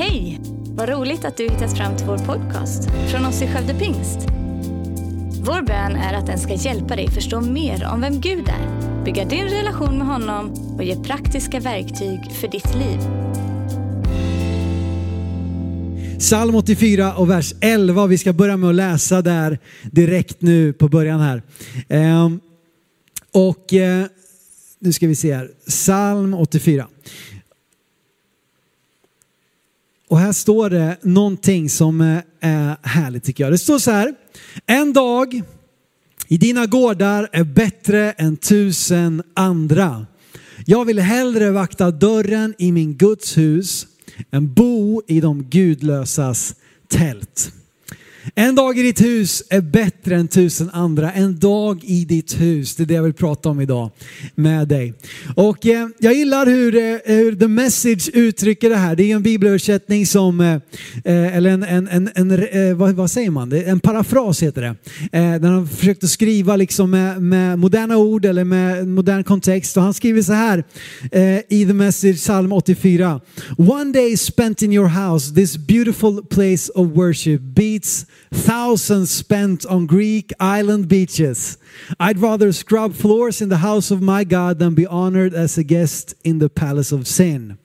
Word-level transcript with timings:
Hej! 0.00 0.40
Vad 0.64 0.88
roligt 0.88 1.24
att 1.24 1.36
du 1.36 1.42
hittat 1.42 1.76
fram 1.76 1.96
till 1.96 2.06
vår 2.06 2.18
podcast 2.18 2.88
från 3.10 3.26
oss 3.26 3.42
i 3.42 3.46
Skövde 3.46 3.74
Pingst. 3.74 4.18
Vår 5.44 5.62
bön 5.62 5.96
är 5.96 6.14
att 6.14 6.26
den 6.26 6.38
ska 6.38 6.54
hjälpa 6.54 6.96
dig 6.96 7.10
förstå 7.10 7.40
mer 7.40 7.88
om 7.92 8.00
vem 8.00 8.20
Gud 8.20 8.48
är, 8.48 9.04
bygga 9.04 9.24
din 9.24 9.44
relation 9.44 9.98
med 9.98 10.06
honom 10.06 10.50
och 10.76 10.84
ge 10.84 10.96
praktiska 10.96 11.60
verktyg 11.60 12.32
för 12.32 12.48
ditt 12.48 12.74
liv. 12.74 12.98
Psalm 16.18 16.54
84 16.54 17.14
och 17.14 17.30
vers 17.30 17.54
11. 17.60 18.06
Vi 18.06 18.18
ska 18.18 18.32
börja 18.32 18.56
med 18.56 18.68
att 18.68 18.74
läsa 18.74 19.22
där 19.22 19.58
direkt 19.90 20.42
nu 20.42 20.72
på 20.72 20.88
början 20.88 21.20
här. 21.20 21.42
Ehm, 21.88 22.40
och 23.32 23.74
eh, 23.74 24.06
nu 24.78 24.92
ska 24.92 25.06
vi 25.06 25.14
se 25.14 25.34
här. 25.34 25.50
Psalm 25.66 26.34
84. 26.34 26.86
Och 30.10 30.18
här 30.18 30.32
står 30.32 30.70
det 30.70 30.96
någonting 31.02 31.70
som 31.70 32.00
eh, 32.00 32.18
är 32.40 32.76
härligt 32.82 33.24
tycker 33.24 33.44
jag. 33.44 33.52
Det 33.52 33.58
står 33.58 33.78
så 33.78 33.90
här. 33.90 34.14
En 34.66 34.92
dag 34.92 35.42
i 36.28 36.36
dina 36.36 36.66
gårdar 36.66 37.28
är 37.32 37.44
bättre 37.44 38.12
än 38.12 38.36
tusen 38.36 39.22
andra. 39.34 40.06
Jag 40.66 40.84
vill 40.84 40.98
hellre 40.98 41.50
vakta 41.50 41.90
dörren 41.90 42.54
i 42.58 42.72
min 42.72 42.96
Guds 42.96 43.38
hus 43.38 43.86
än 44.30 44.54
bo 44.54 45.02
i 45.06 45.20
de 45.20 45.42
gudlösas 45.42 46.54
tält. 46.88 47.52
En 48.34 48.54
dag 48.54 48.78
i 48.78 48.82
ditt 48.82 49.00
hus 49.00 49.42
är 49.50 49.60
bättre 49.60 50.16
än 50.16 50.28
tusen 50.28 50.70
andra. 50.72 51.12
En 51.12 51.38
dag 51.38 51.84
i 51.84 52.04
ditt 52.04 52.40
hus, 52.40 52.76
det 52.76 52.82
är 52.82 52.86
det 52.86 52.94
jag 52.94 53.02
vill 53.02 53.12
prata 53.12 53.48
om 53.48 53.60
idag 53.60 53.90
med 54.34 54.68
dig. 54.68 54.94
Och 55.36 55.66
eh, 55.66 55.88
jag 55.98 56.14
gillar 56.14 56.46
hur, 56.46 56.76
eh, 56.76 56.98
hur 57.04 57.36
The 57.36 57.48
Message 57.48 58.10
uttrycker 58.14 58.70
det 58.70 58.76
här. 58.76 58.96
Det 58.96 59.10
är 59.10 59.16
en 59.16 59.22
bibelöversättning 59.22 60.06
som, 60.06 60.40
eh, 60.40 60.54
eh, 61.04 61.36
eller 61.36 61.50
en, 61.50 61.62
en, 61.62 61.88
en, 61.88 62.10
en 62.14 62.30
eh, 62.30 62.76
vad, 62.76 62.94
vad, 62.94 63.10
säger 63.10 63.30
man, 63.30 63.52
en 63.52 63.80
parafras 63.80 64.42
heter 64.42 64.62
det. 64.62 64.68
Eh, 65.18 65.40
där 65.40 65.48
han 65.48 65.68
försökte 65.68 66.08
skriva 66.08 66.56
liksom 66.56 66.90
med, 66.90 67.22
med, 67.22 67.58
moderna 67.58 67.96
ord 67.96 68.24
eller 68.24 68.44
med 68.44 68.88
modern 68.88 69.24
kontext. 69.24 69.76
Och 69.76 69.82
han 69.82 69.94
skriver 69.94 70.22
så 70.22 70.32
här 70.32 70.64
eh, 71.12 71.38
i 71.48 71.64
The 71.66 71.74
Message, 71.74 72.16
psalm 72.16 72.52
84. 72.52 73.20
One 73.58 73.92
day 73.92 74.16
spent 74.16 74.62
in 74.62 74.72
your 74.72 74.88
house, 74.88 75.34
this 75.34 75.56
beautiful 75.56 76.24
place 76.24 76.72
of 76.74 76.88
worship 76.96 77.40
beats 77.40 78.06
thousands 78.32 79.10
spent 79.10 79.64
on 79.66 79.86
Greek 79.86 80.32
island 80.40 80.88
beaches. 80.88 81.58
I'd 81.98 82.18
rather 82.18 82.52
scrub 82.52 82.94
floors 82.94 83.40
in 83.40 83.48
the 83.48 83.58
house 83.58 83.90
of 83.90 84.02
my 84.02 84.24
God 84.24 84.58
than 84.58 84.74
be 84.74 84.86
honored 84.86 85.34
as 85.34 85.56
a 85.56 85.64
guest 85.64 86.14
in 86.24 86.38
the 86.38 86.48
palace 86.48 86.92
of 86.92 87.06
sin. 87.06 87.58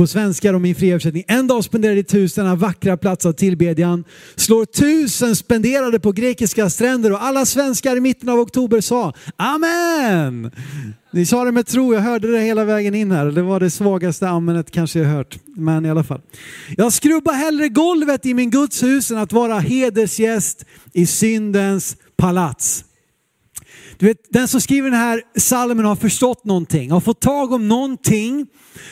På 0.00 0.06
svenska 0.06 0.54
och 0.54 0.60
min 0.60 0.74
fria 0.74 0.90
översättning. 0.90 1.24
En 1.28 1.46
dag 1.46 1.64
spenderade 1.64 2.02
tusen 2.02 2.58
vackra 2.58 2.96
platser 2.96 3.28
av 3.28 3.32
tillbedjan. 3.32 4.04
Slår 4.36 4.64
tusen 4.64 5.36
spenderade 5.36 6.00
på 6.00 6.12
grekiska 6.12 6.70
stränder 6.70 7.12
och 7.12 7.24
alla 7.24 7.46
svenskar 7.46 7.96
i 7.96 8.00
mitten 8.00 8.28
av 8.28 8.38
oktober 8.38 8.80
sa 8.80 9.12
Amen! 9.36 10.50
Ni 11.12 11.26
sa 11.26 11.44
det 11.44 11.52
med 11.52 11.66
tro, 11.66 11.94
jag 11.94 12.00
hörde 12.00 12.32
det 12.32 12.40
hela 12.40 12.64
vägen 12.64 12.94
in 12.94 13.10
här. 13.10 13.26
Det 13.26 13.42
var 13.42 13.60
det 13.60 13.70
svagaste 13.70 14.28
amenet 14.28 14.70
kanske 14.70 14.98
jag 14.98 15.06
hört. 15.06 15.38
Men 15.46 15.86
i 15.86 15.90
alla 15.90 16.04
fall. 16.04 16.20
Jag 16.76 16.92
skrubbar 16.92 17.32
hellre 17.32 17.68
golvet 17.68 18.26
i 18.26 18.34
min 18.34 18.50
Guds 18.50 18.82
hus 18.82 19.10
än 19.10 19.18
att 19.18 19.32
vara 19.32 19.58
hedersgäst 19.58 20.64
i 20.92 21.06
syndens 21.06 21.96
palats. 22.16 22.84
Du 24.00 24.06
vet, 24.06 24.26
den 24.28 24.48
som 24.48 24.60
skriver 24.60 24.90
den 24.90 25.00
här 25.00 25.22
salmen 25.36 25.84
har 25.84 25.96
förstått 25.96 26.44
någonting, 26.44 26.90
har 26.90 27.00
fått 27.00 27.20
tag 27.20 27.52
om 27.52 27.68
någonting, 27.68 28.46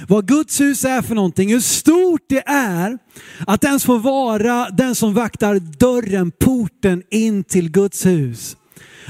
vad 0.08 0.28
Guds 0.28 0.60
hus 0.60 0.84
är 0.84 1.02
för 1.02 1.14
någonting, 1.14 1.52
hur 1.52 1.60
stort 1.60 2.22
det 2.28 2.48
är 2.48 2.98
att 3.46 3.64
ens 3.64 3.84
få 3.84 3.98
vara 3.98 4.70
den 4.70 4.94
som 4.94 5.14
vaktar 5.14 5.54
dörren, 5.58 6.30
porten 6.30 7.02
in 7.10 7.44
till 7.44 7.70
Guds 7.70 8.06
hus. 8.06 8.56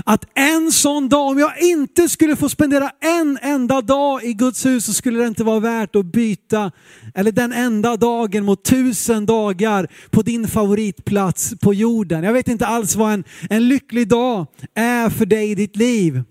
Att 0.05 0.25
en 0.35 0.73
sån 0.73 1.09
dag, 1.09 1.29
om 1.29 1.39
jag 1.39 1.63
inte 1.63 2.09
skulle 2.09 2.37
få 2.37 2.49
spendera 2.49 2.91
en 3.01 3.39
enda 3.43 3.81
dag 3.81 4.25
i 4.25 4.33
Guds 4.33 4.67
hus 4.67 4.85
så 4.85 4.93
skulle 4.93 5.19
det 5.19 5.27
inte 5.27 5.45
vara 5.45 5.61
värt 5.61 5.97
att 5.97 6.07
byta, 6.07 6.73
eller 7.15 7.33
den 7.33 7.53
enda 7.53 7.97
dagen 7.97 8.45
mot 8.45 8.65
tusen 8.65 9.27
dagar 9.27 9.89
på 10.11 10.23
din 10.23 10.49
favoritplats 10.49 11.55
på 11.61 11.75
jorden. 11.75 12.25
Jag 12.25 12.33
vet 12.33 12.49
inte 12.49 12.67
alls 12.67 12.97
vad 12.97 13.13
en, 13.13 13.25
en 13.51 13.69
lycklig 13.69 14.09
dag 14.09 14.47
är 14.75 15.11
för 15.11 15.27
dig 15.27 15.51
i 15.51 15.55
ditt 15.55 15.77
liv. 15.77 16.23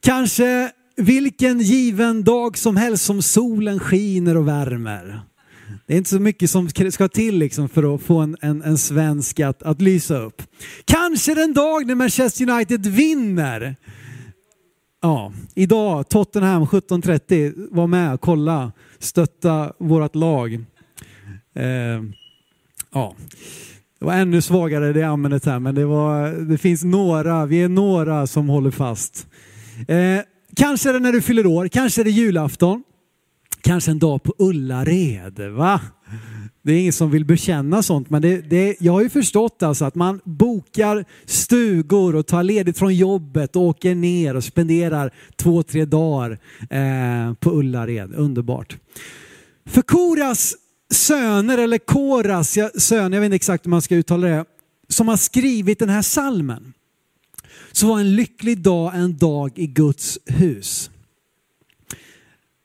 Kanske 0.00 0.70
vilken 0.96 1.60
given 1.60 2.24
dag 2.24 2.58
som 2.58 2.76
helst 2.76 3.04
som 3.04 3.22
solen 3.22 3.80
skiner 3.80 4.36
och 4.36 4.48
värmer. 4.48 5.22
Det 5.86 5.94
är 5.94 5.98
inte 5.98 6.10
så 6.10 6.20
mycket 6.20 6.50
som 6.50 6.68
ska 6.68 7.08
till 7.08 7.38
liksom 7.38 7.68
för 7.68 7.94
att 7.94 8.02
få 8.02 8.18
en, 8.18 8.36
en, 8.40 8.62
en 8.62 8.78
svensk 8.78 9.40
att, 9.40 9.62
att 9.62 9.80
lysa 9.80 10.18
upp. 10.18 10.42
Kanske 10.84 11.34
den 11.34 11.54
dag 11.54 11.86
när 11.86 11.94
Manchester 11.94 12.50
United 12.50 12.86
vinner. 12.86 13.76
Ja, 15.02 15.32
idag 15.54 16.08
Tottenham 16.08 16.64
17.30, 16.64 17.68
var 17.70 17.86
med, 17.86 18.20
kolla, 18.20 18.72
stötta 18.98 19.72
vårt 19.78 20.14
lag. 20.14 20.54
Eh, 21.54 22.02
ja. 22.92 23.14
Det 23.98 24.04
var 24.04 24.12
ännu 24.12 24.42
svagare 24.42 24.92
det 24.92 25.02
användet 25.02 25.44
här, 25.44 25.58
men 25.58 25.74
det, 25.74 25.84
var, 25.84 26.30
det 26.30 26.58
finns 26.58 26.84
några, 26.84 27.46
vi 27.46 27.62
är 27.62 27.68
några 27.68 28.26
som 28.26 28.48
håller 28.48 28.70
fast. 28.70 29.26
Eh, 29.88 30.20
kanske 30.56 30.88
är 30.88 30.92
det 30.92 30.98
när 30.98 31.12
du 31.12 31.22
fyller 31.22 31.46
år, 31.46 31.68
kanske 31.68 32.02
är 32.02 32.04
det 32.04 32.10
julafton. 32.10 32.82
Kanske 33.60 33.90
en 33.90 33.98
dag 33.98 34.22
på 34.22 34.34
Ullared, 34.38 35.40
va? 35.40 35.80
Det 36.62 36.72
är 36.72 36.80
ingen 36.80 36.92
som 36.92 37.10
vill 37.10 37.24
bekänna 37.24 37.82
sånt, 37.82 38.10
men 38.10 38.22
det, 38.22 38.40
det, 38.40 38.76
jag 38.80 38.92
har 38.92 39.02
ju 39.02 39.08
förstått 39.08 39.62
alltså 39.62 39.84
att 39.84 39.94
man 39.94 40.20
bokar 40.24 41.04
stugor 41.24 42.14
och 42.14 42.26
tar 42.26 42.42
ledigt 42.42 42.78
från 42.78 42.94
jobbet 42.94 43.56
och 43.56 43.62
åker 43.62 43.94
ner 43.94 44.36
och 44.36 44.44
spenderar 44.44 45.10
två, 45.36 45.62
tre 45.62 45.84
dagar 45.84 46.38
eh, 46.70 47.34
på 47.34 47.50
Ullared. 47.50 48.14
Underbart. 48.14 48.76
För 49.66 49.82
Koras 49.82 50.54
söner, 50.90 51.58
eller 51.58 51.78
Koras 51.78 52.58
söner, 52.74 53.16
jag 53.16 53.20
vet 53.20 53.26
inte 53.26 53.36
exakt 53.36 53.66
hur 53.66 53.70
man 53.70 53.82
ska 53.82 53.94
uttala 53.94 54.26
det, 54.26 54.44
som 54.88 55.08
har 55.08 55.16
skrivit 55.16 55.78
den 55.78 55.88
här 55.88 56.02
salmen, 56.02 56.72
så 57.72 57.86
var 57.86 58.00
en 58.00 58.16
lycklig 58.16 58.58
dag 58.58 58.92
en 58.94 59.16
dag 59.16 59.52
i 59.54 59.66
Guds 59.66 60.18
hus. 60.26 60.90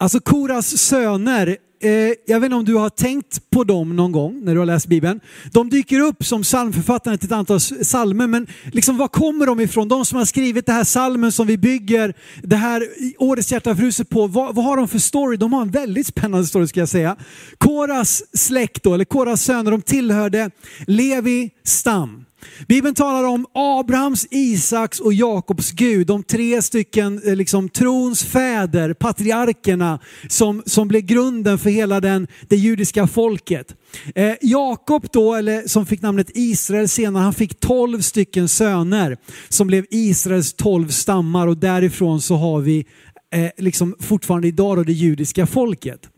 Alltså 0.01 0.19
Koras 0.19 0.77
söner, 0.77 1.57
eh, 1.81 1.89
jag 2.27 2.39
vet 2.39 2.43
inte 2.43 2.55
om 2.55 2.65
du 2.65 2.75
har 2.75 2.89
tänkt 2.89 3.49
på 3.49 3.63
dem 3.63 3.95
någon 3.95 4.11
gång 4.11 4.45
när 4.45 4.53
du 4.53 4.59
har 4.59 4.65
läst 4.65 4.87
Bibeln. 4.87 5.19
De 5.51 5.69
dyker 5.69 5.99
upp 5.99 6.25
som 6.25 6.43
psalmförfattare 6.43 7.17
till 7.17 7.25
ett 7.27 7.31
antal 7.31 7.59
psalmer, 7.59 8.27
men 8.27 8.47
liksom 8.71 8.97
var 8.97 9.07
kommer 9.07 9.45
de 9.45 9.59
ifrån? 9.59 9.87
De 9.87 10.05
som 10.05 10.17
har 10.17 10.25
skrivit 10.25 10.65
det 10.65 10.71
här 10.71 10.83
psalmen 10.83 11.31
som 11.31 11.47
vi 11.47 11.57
bygger 11.57 12.13
det 12.43 12.55
här 12.55 12.87
årets 13.17 13.51
hjärta 13.51 13.75
fruset 13.75 14.09
på, 14.09 14.27
vad, 14.27 14.55
vad, 14.55 14.65
har 14.65 14.77
de 14.77 14.87
för 14.87 14.99
story? 14.99 15.37
De 15.37 15.53
har 15.53 15.61
en 15.61 15.71
väldigt 15.71 16.07
spännande 16.07 16.47
story 16.47 16.67
ska 16.67 16.79
jag 16.79 16.89
säga. 16.89 17.15
Koras 17.57 18.23
släkt 18.33 18.83
då, 18.83 18.93
eller 18.93 19.05
Koras 19.05 19.41
söner, 19.43 19.71
de 19.71 19.81
tillhörde 19.81 20.51
Levi 20.87 21.49
stam. 21.63 22.20
Bibeln 22.67 22.95
talar 22.95 23.23
om 23.23 23.45
Abrahams, 23.53 24.27
Isaks 24.31 24.99
och 24.99 25.13
Jakobs 25.13 25.71
Gud, 25.71 26.07
de 26.07 26.23
tre 26.23 26.61
stycken 26.61 27.21
eh, 27.25 27.35
liksom, 27.35 27.69
trons 27.69 28.23
fäder, 28.23 28.93
patriarkerna 28.93 29.99
som, 30.27 30.63
som 30.65 30.87
blev 30.87 31.01
grunden 31.01 31.57
för 31.57 31.69
hela 31.69 31.99
den, 31.99 32.27
det 32.49 32.55
judiska 32.55 33.07
folket. 33.07 33.75
Eh, 34.15 34.33
Jakob 34.41 35.07
då, 35.11 35.35
eller 35.35 35.67
som 35.67 35.85
fick 35.85 36.01
namnet 36.01 36.31
Israel 36.33 36.89
senare, 36.89 37.23
han 37.23 37.33
fick 37.33 37.59
tolv 37.59 38.01
stycken 38.01 38.49
söner 38.49 39.17
som 39.49 39.67
blev 39.67 39.85
Israels 39.89 40.53
tolv 40.53 40.87
stammar 40.87 41.47
och 41.47 41.57
därifrån 41.57 42.21
så 42.21 42.35
har 42.35 42.59
vi 42.61 42.85
eh, 43.33 43.49
liksom 43.57 43.95
fortfarande 43.99 44.47
idag 44.47 44.77
då 44.77 44.83
det 44.83 44.93
judiska 44.93 45.45
folket. 45.45 46.09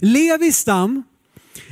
Levis 0.00 0.56
stam, 0.56 1.02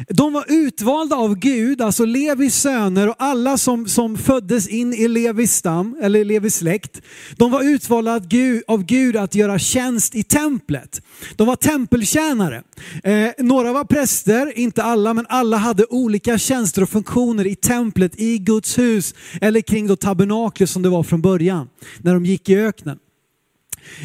de 0.09 0.33
var 0.33 0.45
utvalda 0.49 1.17
av 1.17 1.35
Gud, 1.35 1.81
alltså 1.81 2.05
Levis 2.05 2.55
söner 2.55 3.09
och 3.09 3.15
alla 3.19 3.59
som, 3.59 3.89
som 3.89 4.17
föddes 4.17 4.69
in 4.69 4.95
i 4.95 5.09
Levis 5.09 5.53
stam, 5.53 5.97
eller 6.03 6.25
Levis 6.25 6.55
släkt. 6.55 7.01
De 7.37 7.51
var 7.51 7.63
utvalda 7.63 8.15
av 8.15 8.29
Gud, 8.29 8.63
av 8.67 8.85
Gud 8.85 9.17
att 9.17 9.35
göra 9.35 9.59
tjänst 9.59 10.15
i 10.15 10.23
templet. 10.23 11.03
De 11.37 11.47
var 11.47 11.57
tempeltjänare. 11.57 12.63
Eh, 13.05 13.31
några 13.39 13.73
var 13.73 13.85
präster, 13.85 14.59
inte 14.59 14.83
alla, 14.83 15.15
men 15.15 15.27
alla 15.29 15.57
hade 15.57 15.85
olika 15.85 16.39
tjänster 16.39 16.83
och 16.83 16.89
funktioner 16.89 17.47
i 17.47 17.57
templet, 17.57 18.21
i 18.21 18.39
Guds 18.39 18.79
hus 18.79 19.15
eller 19.41 19.61
kring 19.61 19.87
då 19.87 19.97
tabernaklet 19.97 20.71
som 20.71 20.83
det 20.83 20.89
var 20.89 21.03
från 21.03 21.23
början, 21.23 21.69
när 21.99 22.15
de 22.15 22.27
gick 22.27 22.49
i 22.49 22.57
öknen. 22.57 22.99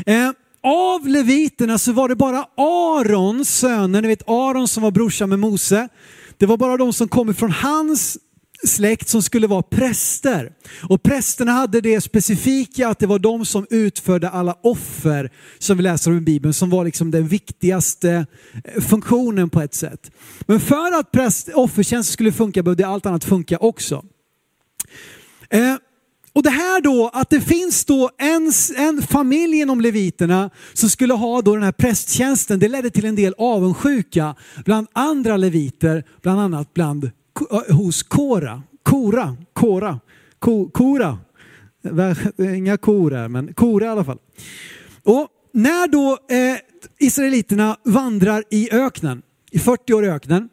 Eh, 0.05 0.31
av 0.63 1.07
leviterna 1.07 1.77
så 1.77 1.91
var 1.91 2.09
det 2.09 2.15
bara 2.15 2.45
Arons 2.57 3.57
söner, 3.59 4.01
ni 4.01 4.07
vet 4.07 4.29
Aron 4.29 4.67
som 4.67 4.83
var 4.83 4.91
brorsa 4.91 5.27
med 5.27 5.39
Mose. 5.39 5.87
Det 6.37 6.45
var 6.45 6.57
bara 6.57 6.77
de 6.77 6.93
som 6.93 7.07
kom 7.07 7.29
ifrån 7.29 7.51
hans 7.51 8.17
släkt 8.63 9.09
som 9.09 9.21
skulle 9.21 9.47
vara 9.47 9.61
präster. 9.61 10.51
Och 10.89 11.03
prästerna 11.03 11.51
hade 11.51 11.81
det 11.81 12.01
specifika 12.01 12.87
att 12.87 12.99
det 12.99 13.07
var 13.07 13.19
de 13.19 13.45
som 13.45 13.67
utförde 13.69 14.29
alla 14.29 14.57
offer 14.63 15.31
som 15.59 15.77
vi 15.77 15.83
läser 15.83 16.11
om 16.11 16.17
i 16.17 16.21
Bibeln, 16.21 16.53
som 16.53 16.69
var 16.69 16.85
liksom 16.85 17.11
den 17.11 17.27
viktigaste 17.27 18.25
eh, 18.63 18.81
funktionen 18.81 19.49
på 19.49 19.61
ett 19.61 19.73
sätt. 19.73 20.11
Men 20.39 20.59
för 20.59 20.99
att 20.99 21.11
präst, 21.11 21.49
offertjänst 21.53 22.11
skulle 22.11 22.31
funka 22.31 22.63
behövde 22.63 22.87
allt 22.87 23.05
annat 23.05 23.23
funka 23.23 23.57
också. 23.57 24.05
Eh, 25.49 25.75
och 26.37 26.43
det 26.43 26.49
här 26.49 26.81
då, 26.81 27.09
att 27.13 27.29
det 27.29 27.41
finns 27.41 27.85
då 27.85 28.09
en, 28.17 28.51
en 28.77 29.01
familj 29.01 29.59
inom 29.59 29.81
leviterna 29.81 30.49
som 30.73 30.89
skulle 30.89 31.13
ha 31.13 31.41
då 31.41 31.53
den 31.53 31.63
här 31.63 31.71
prästtjänsten, 31.71 32.59
det 32.59 32.67
ledde 32.67 32.89
till 32.89 33.05
en 33.05 33.15
del 33.15 33.35
avundsjuka 33.37 34.35
bland 34.65 34.87
andra 34.93 35.37
leviter, 35.37 36.03
bland 36.21 36.39
annat 36.39 36.73
bland, 36.73 37.11
hos 37.69 38.03
Kora. 38.03 38.63
Kora, 38.83 39.37
Kora, 39.53 39.99
Ko, 40.39 40.69
Kora. 40.69 41.17
Inga 42.55 42.77
kor 42.77 43.11
här, 43.11 43.27
men 43.27 43.53
Kora 43.53 43.85
i 43.85 43.89
alla 43.89 44.03
fall. 44.03 44.19
Och 45.03 45.27
när 45.53 45.87
då 45.87 46.11
eh, 46.11 46.57
israeliterna 46.99 47.77
vandrar 47.83 48.43
i 48.49 48.69
öknen, 48.71 49.21
i 49.51 49.59
40 49.59 49.93
år 49.93 50.05
i 50.05 50.09
öknen, 50.09 50.49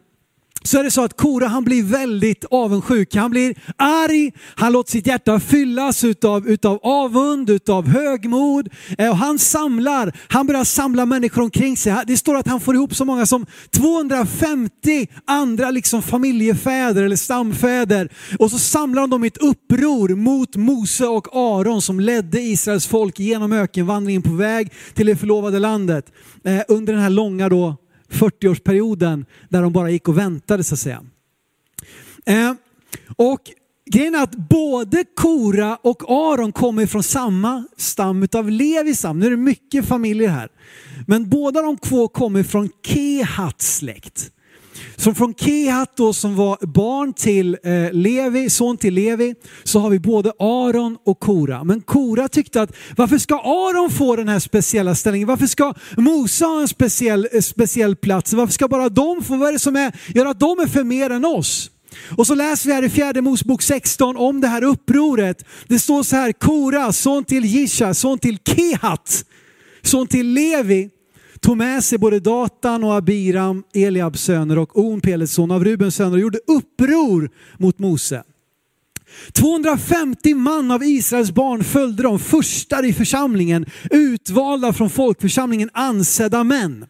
så 0.65 0.79
är 0.79 0.83
det 0.83 0.91
så 0.91 1.03
att 1.03 1.17
Kora 1.17 1.47
han 1.47 1.63
blir 1.63 1.83
väldigt 1.83 2.45
avundsjuk. 2.51 3.15
Han 3.15 3.31
blir 3.31 3.55
arg, 3.77 4.31
han 4.55 4.73
låter 4.73 4.91
sitt 4.91 5.07
hjärta 5.07 5.39
fyllas 5.39 6.03
utav, 6.03 6.47
utav 6.47 6.79
avund, 6.83 7.49
utav 7.49 7.87
högmod. 7.87 8.69
Eh, 8.97 9.09
och 9.09 9.17
han 9.17 9.39
samlar, 9.39 10.17
han 10.27 10.47
börjar 10.47 10.63
samla 10.63 11.05
människor 11.05 11.41
omkring 11.41 11.77
sig. 11.77 11.95
Det 12.07 12.17
står 12.17 12.35
att 12.35 12.47
han 12.47 12.59
får 12.59 12.75
ihop 12.75 12.95
så 12.95 13.05
många 13.05 13.25
som 13.25 13.45
250 13.71 15.07
andra 15.25 15.71
liksom 15.71 16.01
familjefäder 16.01 17.03
eller 17.03 17.15
stamfäder. 17.15 18.09
Och 18.39 18.51
så 18.51 18.59
samlar 18.59 19.07
de 19.07 19.23
i 19.23 19.27
ett 19.27 19.37
uppror 19.37 20.15
mot 20.15 20.55
Mose 20.55 21.05
och 21.05 21.27
Aron 21.35 21.81
som 21.81 21.99
ledde 21.99 22.41
Israels 22.41 22.87
folk 22.87 23.19
genom 23.19 23.53
ökenvandringen 23.53 24.21
på 24.21 24.33
väg 24.33 24.73
till 24.93 25.05
det 25.05 25.15
förlovade 25.15 25.59
landet. 25.59 26.05
Eh, 26.43 26.61
under 26.67 26.93
den 26.93 27.01
här 27.01 27.09
långa 27.09 27.49
då 27.49 27.75
40-årsperioden 28.09 29.25
där 29.49 29.61
de 29.61 29.73
bara 29.73 29.89
gick 29.89 30.07
och 30.07 30.17
väntade 30.17 30.63
så 30.63 30.73
att 30.73 30.79
säga. 30.79 31.03
Eh, 32.25 32.53
och 33.15 33.41
grejen 33.91 34.15
är 34.15 34.23
att 34.23 34.35
både 34.35 35.05
Kora 35.15 35.75
och 35.75 36.03
Aron 36.07 36.51
kommer 36.51 36.85
från 36.85 37.03
samma 37.03 37.67
stam 37.77 38.27
av 38.33 38.49
Levis 38.49 38.99
stam. 38.99 39.19
Nu 39.19 39.25
är 39.25 39.29
det 39.31 39.37
mycket 39.37 39.85
familjer 39.85 40.29
här. 40.29 40.49
Men 41.07 41.29
båda 41.29 41.61
de 41.61 41.77
två 41.77 42.07
kommer 42.07 42.43
från 42.43 42.69
Kehats 42.83 43.77
släkt. 43.77 44.31
Som 44.95 45.15
från 45.15 45.33
Kehat 45.33 45.97
då 45.97 46.13
som 46.13 46.35
var 46.35 46.57
barn 46.61 47.13
till 47.13 47.57
eh, 47.63 47.93
Levi, 47.93 48.49
son 48.49 48.77
till 48.77 48.93
Levi, 48.93 49.35
så 49.63 49.79
har 49.79 49.89
vi 49.89 49.99
både 49.99 50.31
Aron 50.39 50.97
och 51.05 51.19
Kora. 51.19 51.63
Men 51.63 51.81
Kora 51.81 52.27
tyckte 52.27 52.61
att 52.61 52.75
varför 52.97 53.17
ska 53.17 53.35
Aron 53.35 53.91
få 53.91 54.15
den 54.15 54.27
här 54.27 54.39
speciella 54.39 54.95
ställningen? 54.95 55.27
Varför 55.27 55.47
ska 55.47 55.73
Mose 55.97 56.45
ha 56.45 56.61
en 56.61 56.67
speciell, 56.67 57.27
eh, 57.31 57.41
speciell 57.41 57.95
plats? 57.95 58.33
Varför 58.33 58.53
ska 58.53 58.67
bara 58.67 58.89
de 58.89 59.23
få, 59.23 59.37
vad 59.37 59.49
är 59.49 59.53
det 59.53 59.59
som 59.59 59.75
är, 59.75 59.95
gör 60.15 60.25
att 60.25 60.39
de 60.39 60.59
är 60.59 60.67
för 60.67 60.83
mer 60.83 61.09
än 61.09 61.25
oss? 61.25 61.71
Och 62.17 62.27
så 62.27 62.35
läser 62.35 62.69
vi 62.69 62.73
här 62.75 62.83
i 62.83 62.89
fjärde 62.89 63.21
Mosebok 63.21 63.61
16 63.61 64.17
om 64.17 64.41
det 64.41 64.47
här 64.47 64.63
upproret. 64.63 65.45
Det 65.67 65.79
står 65.79 66.03
så 66.03 66.15
här, 66.15 66.31
Kora, 66.31 66.93
son 66.93 67.23
till 67.23 67.45
Jisha, 67.45 67.93
son 67.93 68.19
till 68.19 68.37
Kehat, 68.45 69.25
son 69.81 70.07
till 70.07 70.27
Levi, 70.27 70.89
tog 71.45 71.57
med 71.57 71.83
sig 71.83 71.97
både 71.97 72.19
Datan 72.19 72.83
och 72.83 72.95
Abiram, 72.95 73.63
Eliabs 73.73 74.21
söner 74.21 74.57
och 74.57 74.79
On, 74.79 75.01
Pelets 75.01 75.33
son 75.33 75.51
av 75.51 75.63
Rubens 75.63 75.95
söner 75.95 76.13
och 76.13 76.19
gjorde 76.19 76.39
uppror 76.47 77.29
mot 77.57 77.79
Mose. 77.79 78.23
250 79.33 80.33
man 80.33 80.71
av 80.71 80.83
Israels 80.83 81.31
barn 81.31 81.63
följde 81.63 82.03
dem, 82.03 82.19
förstar 82.19 82.85
i 82.85 82.93
församlingen, 82.93 83.65
utvalda 83.91 84.73
från 84.73 84.89
folkförsamlingen, 84.89 85.69
ansedda 85.73 86.43
män. 86.43 86.85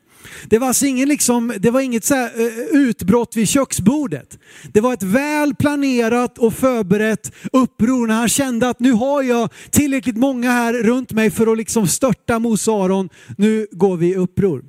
Det 0.50 0.60
var, 0.60 0.68
alltså 0.68 0.86
ingen 0.86 1.10
liksom, 1.10 1.54
det 1.60 1.72
var 1.72 1.82
inget 1.82 2.06
så 2.06 2.16
här, 2.16 2.32
eh, 2.36 2.80
utbrott 2.80 3.36
vid 3.36 3.50
köksbordet. 3.50 4.40
Det 4.74 4.82
var 4.82 4.94
ett 4.94 5.04
väl 5.04 5.56
planerat 5.56 6.38
och 6.38 6.54
förberett 6.54 7.32
uppror 7.52 8.08
när 8.08 8.16
han 8.16 8.30
kände 8.30 8.70
att 8.70 8.80
nu 8.80 8.92
har 8.92 9.24
jag 9.24 9.50
tillräckligt 9.72 10.18
många 10.18 10.52
här 10.52 10.74
runt 10.74 11.12
mig 11.12 11.32
för 11.32 11.52
att 11.52 11.58
liksom 11.58 11.88
störta 11.88 12.40
Mose 12.40 12.72
Aron. 12.72 13.10
Nu 13.38 13.68
går 13.72 13.98
vi 13.98 14.08
i 14.08 14.16
uppror. 14.16 14.64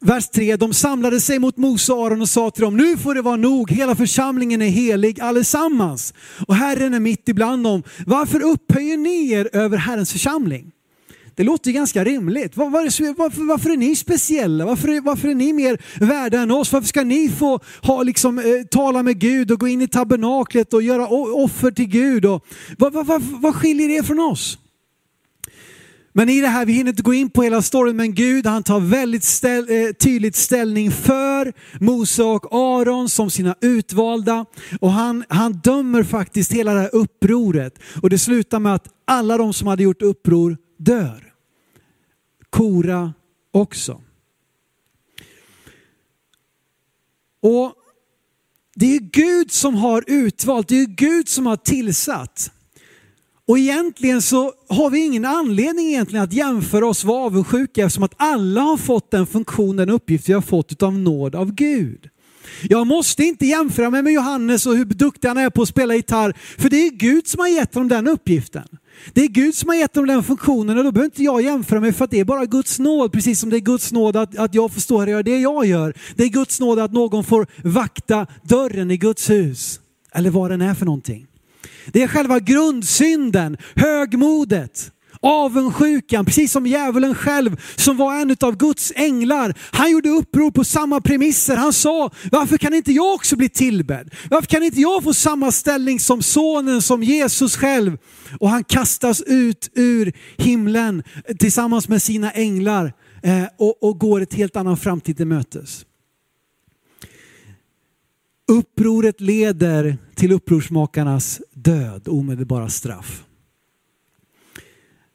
Vers 0.00 0.28
3, 0.28 0.56
de 0.56 0.74
samlade 0.74 1.20
sig 1.20 1.38
mot 1.38 1.56
Mose 1.56 1.92
och 1.92 2.06
Aron 2.06 2.20
och 2.20 2.28
sa 2.28 2.50
till 2.50 2.64
dem, 2.64 2.76
nu 2.76 2.96
får 2.96 3.14
det 3.14 3.22
vara 3.22 3.36
nog, 3.36 3.70
hela 3.70 3.96
församlingen 3.96 4.62
är 4.62 4.68
helig 4.68 5.20
allesammans. 5.20 6.14
Och 6.46 6.54
Herren 6.54 6.94
är 6.94 7.00
mitt 7.00 7.28
ibland 7.28 7.64
dem. 7.64 7.82
Varför 8.06 8.42
upphöjer 8.42 8.96
ni 8.96 9.32
er 9.32 9.48
över 9.52 9.76
Herrens 9.76 10.12
församling? 10.12 10.72
Det 11.36 11.44
låter 11.44 11.70
ju 11.70 11.74
ganska 11.74 12.04
rimligt. 12.04 12.56
Var, 12.56 12.70
var, 12.70 12.82
varför, 13.18 13.44
varför, 13.44 13.70
är 13.70 13.76
ni 13.76 13.96
speciella? 13.96 14.66
Varför, 14.66 15.00
varför 15.00 15.28
är 15.28 15.34
ni 15.34 15.52
mer 15.52 15.78
värda 16.00 16.40
än 16.40 16.50
oss? 16.50 16.72
Varför 16.72 16.88
ska 16.88 17.04
ni 17.04 17.28
få 17.28 17.60
ha, 17.82 18.02
liksom, 18.02 18.38
eh, 18.38 18.44
tala 18.70 19.02
med 19.02 19.18
Gud 19.18 19.50
och 19.50 19.60
gå 19.60 19.68
in 19.68 19.82
i 19.82 19.88
tabernaklet 19.88 20.74
och 20.74 20.82
göra 20.82 21.06
offer 21.34 21.70
till 21.70 21.86
Gud? 21.86 22.24
Och, 22.24 22.46
vad, 22.78 22.92
vad, 22.92 23.06
vad, 23.06 23.22
vad 23.22 23.54
skiljer 23.54 23.88
er 23.88 24.02
från 24.02 24.20
oss? 24.20 24.58
Men 26.12 26.28
i 26.28 26.40
det 26.40 26.48
här, 26.48 26.66
vi 26.66 26.72
hinner 26.72 26.90
inte 26.90 27.02
gå 27.02 27.14
in 27.14 27.30
på 27.30 27.42
hela 27.42 27.62
storyn, 27.62 27.96
men 27.96 28.14
Gud 28.14 28.46
han 28.46 28.62
tar 28.62 28.80
väldigt 28.80 29.24
ställ, 29.24 29.66
eh, 29.70 29.92
tydligt 29.92 30.36
ställning 30.36 30.90
för 30.90 31.52
Mose 31.80 32.22
och 32.22 32.54
Aron 32.54 33.08
som 33.08 33.30
sina 33.30 33.54
utvalda. 33.60 34.46
Och 34.80 34.92
han, 34.92 35.24
han 35.28 35.52
dömer 35.52 36.02
faktiskt 36.02 36.52
hela 36.52 36.74
det 36.74 36.80
här 36.80 36.94
upproret. 36.94 37.78
Och 38.02 38.10
det 38.10 38.18
slutar 38.18 38.58
med 38.58 38.74
att 38.74 38.88
alla 39.04 39.36
de 39.36 39.52
som 39.52 39.68
hade 39.68 39.82
gjort 39.82 40.02
uppror 40.02 40.56
dör. 40.78 41.25
Kora 42.56 43.12
också. 43.52 44.00
Och 47.42 47.72
det 48.74 48.96
är 48.96 49.00
Gud 49.00 49.52
som 49.52 49.74
har 49.74 50.04
utvalt, 50.06 50.68
det 50.68 50.80
är 50.80 50.86
Gud 50.86 51.28
som 51.28 51.46
har 51.46 51.56
tillsatt. 51.56 52.50
Och 53.48 53.58
egentligen 53.58 54.22
så 54.22 54.52
har 54.68 54.90
vi 54.90 55.06
ingen 55.06 55.24
anledning 55.24 55.86
egentligen 55.86 56.24
att 56.24 56.32
jämföra 56.32 56.86
oss 56.86 57.04
vara 57.04 57.24
avundsjuka 57.24 57.84
eftersom 57.84 58.04
att 58.04 58.14
alla 58.16 58.60
har 58.60 58.76
fått 58.76 59.10
den 59.10 59.26
funktion, 59.26 59.76
den 59.76 59.90
uppgift 59.90 60.28
vi 60.28 60.32
har 60.32 60.40
fått 60.40 60.82
av 60.82 60.98
nåd 60.98 61.34
av 61.34 61.52
Gud. 61.52 62.08
Jag 62.62 62.86
måste 62.86 63.24
inte 63.24 63.46
jämföra 63.46 63.90
mig 63.90 64.02
med 64.02 64.12
Johannes 64.12 64.66
och 64.66 64.76
hur 64.76 64.84
duktig 64.84 65.28
han 65.28 65.38
är 65.38 65.50
på 65.50 65.62
att 65.62 65.68
spela 65.68 65.94
gitarr, 65.94 66.36
för 66.58 66.68
det 66.68 66.86
är 66.86 66.90
Gud 66.90 67.26
som 67.26 67.40
har 67.40 67.48
gett 67.48 67.74
honom 67.74 67.88
den 67.88 68.08
uppgiften. 68.08 68.68
Det 69.12 69.20
är 69.20 69.28
Gud 69.28 69.54
som 69.54 69.68
har 69.68 69.76
gett 69.76 69.92
dem 69.92 70.06
den 70.06 70.22
funktionen 70.22 70.78
och 70.78 70.84
då 70.84 70.92
behöver 70.92 71.06
inte 71.06 71.22
jag 71.22 71.42
jämföra 71.42 71.80
mig 71.80 71.92
för 71.92 72.04
att 72.04 72.10
det 72.10 72.20
är 72.20 72.24
bara 72.24 72.46
Guds 72.46 72.78
nåd. 72.78 73.12
Precis 73.12 73.40
som 73.40 73.50
det 73.50 73.56
är 73.56 73.60
Guds 73.60 73.92
nåd 73.92 74.16
att, 74.16 74.38
att 74.38 74.54
jag 74.54 74.72
får 74.72 74.80
stå 74.80 74.98
här 74.98 75.06
och 75.06 75.10
göra 75.10 75.22
det 75.22 75.38
jag 75.38 75.66
gör. 75.66 75.94
Det 76.16 76.24
är 76.24 76.28
Guds 76.28 76.60
nåd 76.60 76.78
att 76.78 76.92
någon 76.92 77.24
får 77.24 77.46
vakta 77.62 78.26
dörren 78.42 78.90
i 78.90 78.96
Guds 78.96 79.30
hus. 79.30 79.80
Eller 80.12 80.30
vad 80.30 80.50
den 80.50 80.60
är 80.62 80.74
för 80.74 80.86
någonting. 80.86 81.26
Det 81.86 82.02
är 82.02 82.08
själva 82.08 82.40
grundsynden, 82.40 83.56
högmodet. 83.74 84.92
Avundsjukan, 85.26 86.24
precis 86.24 86.52
som 86.52 86.66
djävulen 86.66 87.14
själv 87.14 87.60
som 87.76 87.96
var 87.96 88.14
en 88.14 88.36
av 88.40 88.56
Guds 88.56 88.92
änglar. 88.96 89.54
Han 89.72 89.90
gjorde 89.90 90.08
uppror 90.08 90.50
på 90.50 90.64
samma 90.64 91.00
premisser. 91.00 91.56
Han 91.56 91.72
sa, 91.72 92.10
varför 92.32 92.58
kan 92.58 92.74
inte 92.74 92.92
jag 92.92 93.14
också 93.14 93.36
bli 93.36 93.48
tillbedd? 93.48 94.14
Varför 94.30 94.46
kan 94.46 94.62
inte 94.62 94.80
jag 94.80 95.02
få 95.04 95.14
samma 95.14 95.52
ställning 95.52 96.00
som 96.00 96.22
sonen, 96.22 96.82
som 96.82 97.02
Jesus 97.02 97.56
själv? 97.56 97.98
Och 98.40 98.48
han 98.48 98.64
kastas 98.64 99.22
ut 99.22 99.70
ur 99.74 100.12
himlen 100.36 101.02
tillsammans 101.38 101.88
med 101.88 102.02
sina 102.02 102.30
änglar 102.30 102.92
eh, 103.22 103.44
och, 103.58 103.82
och 103.82 103.98
går 103.98 104.20
ett 104.20 104.34
helt 104.34 104.56
annan 104.56 104.76
framtid 104.76 105.16
till 105.16 105.26
mötes. 105.26 105.86
Upproret 108.48 109.20
leder 109.20 109.98
till 110.14 110.32
upprorsmakarnas 110.32 111.40
död, 111.54 112.08
omedelbara 112.08 112.68
straff 112.68 113.25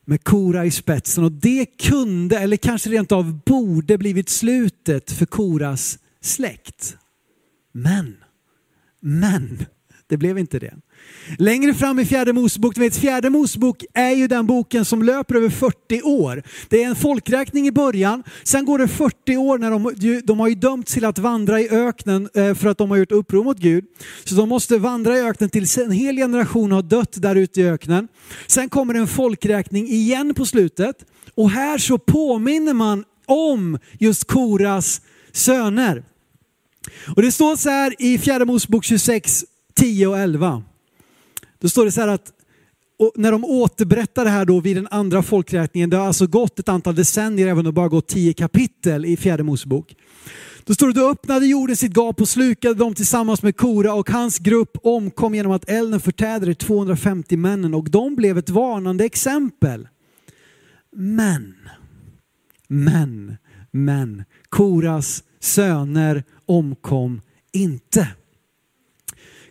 med 0.06 0.24
Kora 0.24 0.66
i 0.66 0.72
spetsen 0.72 1.24
och 1.24 1.32
det 1.32 1.66
kunde, 1.66 2.40
eller 2.40 2.58
kanske 2.58 2.90
rent 2.90 3.12
av 3.12 3.40
borde 3.46 3.98
blivit 3.98 4.30
slutet 4.30 5.12
för 5.12 5.26
Koras 5.26 6.00
släkt. 6.22 6.98
Men, 7.72 8.18
men, 9.00 9.66
det 10.08 10.18
blev 10.18 10.38
inte 10.38 10.60
det. 10.60 10.76
Längre 11.38 11.74
fram 11.74 12.00
i 12.00 12.06
fjärde 12.06 12.34
Mosebok, 12.34 12.78
vet, 12.78 12.98
fjärde 12.98 13.30
Mosebok 13.30 13.86
är 13.94 14.12
ju 14.12 14.28
den 14.28 14.48
boken 14.48 14.86
som 14.86 15.04
löper 15.04 15.36
över 15.36 15.50
40 15.50 16.02
år. 16.02 16.44
Det 16.70 16.84
är 16.84 16.88
en 16.88 16.96
folkräkning 16.96 17.68
i 17.68 17.72
början, 17.72 18.24
sen 18.44 18.66
går 18.66 18.78
det 18.78 18.88
40 18.88 19.38
år 19.38 19.58
när 19.58 19.72
de, 19.72 20.22
de 20.24 20.40
har 20.40 20.48
ju 20.48 20.56
dömts 20.56 20.94
till 20.94 21.06
att 21.06 21.20
vandra 21.20 21.62
i 21.62 21.70
öknen 21.70 22.30
eh, 22.34 22.54
för 22.54 22.68
att 22.68 22.78
de 22.78 22.92
har 22.92 22.98
gjort 22.98 23.12
uppror 23.12 23.44
mot 23.44 23.58
Gud. 23.58 23.86
Så 24.24 24.36
de 24.36 24.50
måste 24.50 24.78
vandra 24.78 25.18
i 25.18 25.22
öknen 25.22 25.50
tills 25.50 25.78
en 25.78 25.92
hel 25.92 26.16
generation 26.16 26.72
har 26.72 26.82
dött 26.82 27.22
där 27.22 27.36
ute 27.36 27.62
i 27.62 27.70
öknen. 27.70 28.08
Sen 28.48 28.70
kommer 28.70 28.94
en 28.94 29.08
folkräkning 29.08 29.88
igen 29.88 30.34
på 30.34 30.46
slutet 30.46 30.96
och 31.36 31.50
här 31.50 31.78
så 31.78 31.98
påminner 31.98 32.74
man 32.74 33.04
om 33.26 33.78
just 34.00 34.28
Koras 34.28 35.02
söner. 35.32 36.04
Och 37.16 37.22
det 37.22 37.32
står 37.32 37.56
så 37.56 37.70
här 37.70 37.96
i 38.00 38.18
fjärde 38.18 38.46
Mosebok 38.46 38.86
26 38.86 39.46
10 39.76 40.08
och 40.08 40.18
11. 40.18 40.64
Då 41.62 41.70
står 41.70 41.86
det 41.86 41.92
så 41.92 42.02
här 42.02 42.08
att 42.08 42.32
och 43.00 43.12
när 43.16 43.32
de 43.32 43.46
återberättar 43.46 44.24
det 44.24 44.32
här 44.32 44.46
då 44.46 44.60
vid 44.60 44.78
den 44.78 44.88
andra 44.92 45.24
folkräkningen, 45.24 45.90
det 45.90 45.98
har 45.98 46.08
alltså 46.08 46.28
gått 46.28 46.60
ett 46.60 46.70
antal 46.70 46.96
decennier 46.96 47.48
även 47.48 47.58
om 47.58 47.66
det 47.66 47.72
bara 47.72 47.88
gått 47.88 48.08
tio 48.08 48.34
kapitel 48.34 49.06
i 49.06 49.18
fjärde 49.18 49.44
Mosebok. 49.44 49.96
Då 50.64 50.74
står 50.74 50.88
det, 50.88 50.94
då 50.94 51.10
öppnade 51.10 51.46
jorden 51.46 51.76
sitt 51.76 51.98
gap 51.98 52.22
och 52.22 52.30
slukade 52.30 52.74
dem 52.74 52.94
tillsammans 52.94 53.44
med 53.44 53.58
Kora 53.58 53.94
och 53.94 54.10
hans 54.10 54.40
grupp 54.40 54.78
omkom 54.84 55.36
genom 55.36 55.52
att 55.52 55.70
elden 55.70 56.00
förtädde 56.00 56.46
de 56.46 56.56
250 56.56 57.38
männen 57.38 57.74
och 57.74 57.90
de 57.90 58.16
blev 58.16 58.38
ett 58.38 58.50
varnande 58.50 59.06
exempel. 59.06 59.88
Men, 60.96 61.56
men, 62.68 63.38
men, 63.72 64.24
Koras 64.50 65.24
söner 65.40 66.24
omkom 66.46 67.22
inte. 67.52 68.08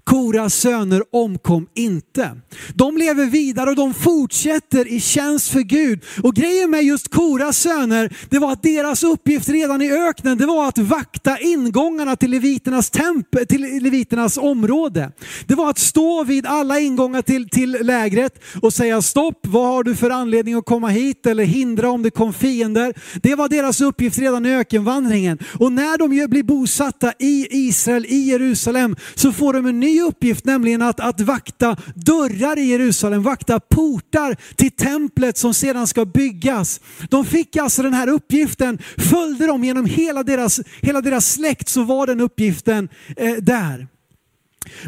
Koras 0.05 0.55
söner 0.55 1.03
omkom 1.13 1.67
inte. 1.75 2.31
De 2.75 2.97
lever 2.97 3.27
vidare 3.27 3.71
och 3.71 3.77
de 3.77 3.95
fortsätter 3.95 4.93
i 4.93 5.01
tjänst 5.01 5.49
för 5.49 5.61
Gud. 5.61 6.05
Och 6.23 6.35
grejen 6.35 6.71
med 6.71 6.83
just 6.83 7.09
Koras 7.09 7.59
söner, 7.59 8.17
det 8.31 8.39
var 8.39 8.53
att 8.53 8.63
deras 8.63 9.03
uppgift 9.03 9.49
redan 9.49 9.83
i 9.83 9.93
öknen, 9.93 10.39
det 10.39 10.47
var 10.47 10.69
att 10.69 10.79
vakta 10.79 11.39
ingångarna 11.39 12.17
till 12.17 12.31
leviternas, 12.31 12.91
temp 12.91 13.49
till 13.49 13.83
leviternas 13.83 14.39
område. 14.39 15.13
Det 15.47 15.55
var 15.55 15.71
att 15.71 15.79
stå 15.79 16.25
vid 16.25 16.47
alla 16.47 16.81
ingångar 16.81 17.23
till, 17.23 17.49
till 17.49 17.71
lägret 17.81 18.43
och 18.63 18.73
säga 18.73 19.03
stopp, 19.03 19.47
vad 19.47 19.67
har 19.67 19.85
du 19.85 19.97
för 19.97 20.11
anledning 20.11 20.55
att 20.55 20.65
komma 20.65 20.89
hit? 20.89 21.27
Eller 21.27 21.45
hindra 21.45 21.91
om 21.91 22.03
det 22.03 22.11
kom 22.11 22.33
fiender. 22.33 22.95
Det 23.23 23.35
var 23.35 23.49
deras 23.49 23.81
uppgift 23.81 24.19
redan 24.19 24.47
i 24.47 24.55
ökenvandringen. 24.55 25.39
Och 25.59 25.73
när 25.73 25.99
de 25.99 26.31
blir 26.31 26.43
bosatta 26.43 27.13
i 27.19 27.47
Israel, 27.51 28.07
i 28.07 28.17
Jerusalem, 28.17 28.97
så 29.15 29.33
får 29.33 29.53
de 29.53 29.67
en 29.67 29.81
ny 29.81 29.90
ny 29.91 30.01
uppgift, 30.03 30.45
nämligen 30.45 30.83
att, 30.83 31.01
att 31.01 31.21
vakta 31.21 31.77
dörrar 31.95 32.59
i 32.59 32.65
Jerusalem, 32.65 33.23
vakta 33.23 33.61
portar 33.61 34.37
till 34.57 34.71
templet 34.71 35.39
som 35.39 35.55
sedan 35.55 35.87
ska 35.87 36.05
byggas. 36.05 36.81
De 37.11 37.25
fick 37.25 37.57
alltså 37.57 37.83
den 37.83 37.95
här 37.95 38.09
uppgiften, 38.09 38.79
följde 38.97 39.47
de 39.47 39.65
genom 39.65 39.87
hela 39.87 40.23
deras, 40.23 40.61
hela 40.81 41.01
deras 41.01 41.33
släkt 41.33 41.69
så 41.69 41.83
var 41.83 42.07
den 42.07 42.21
uppgiften 42.21 42.89
eh, 43.17 43.35
där. 43.35 43.87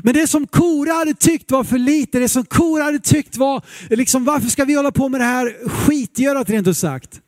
Men 0.02 0.14
det 0.14 0.26
som 0.26 0.47
Kora 0.47 0.92
hade 0.92 1.14
tyckt 1.14 1.50
var 1.50 1.64
för 1.64 1.78
lite, 1.78 2.18
det 2.18 2.28
som 2.28 2.44
Kora 2.44 2.85
hade 2.85 2.99
tyckt 2.99 3.37
var, 3.37 3.62
liksom, 3.90 4.25
varför 4.25 4.49
ska 4.49 4.64
vi 4.64 4.75
hålla 4.75 4.92
på 4.92 5.09
med 5.09 5.21
det 5.21 5.25
här 5.25 5.68
skitgörat 5.68 6.50
rent 6.50 6.66
ut 6.66 6.78
sagt? 6.78 7.21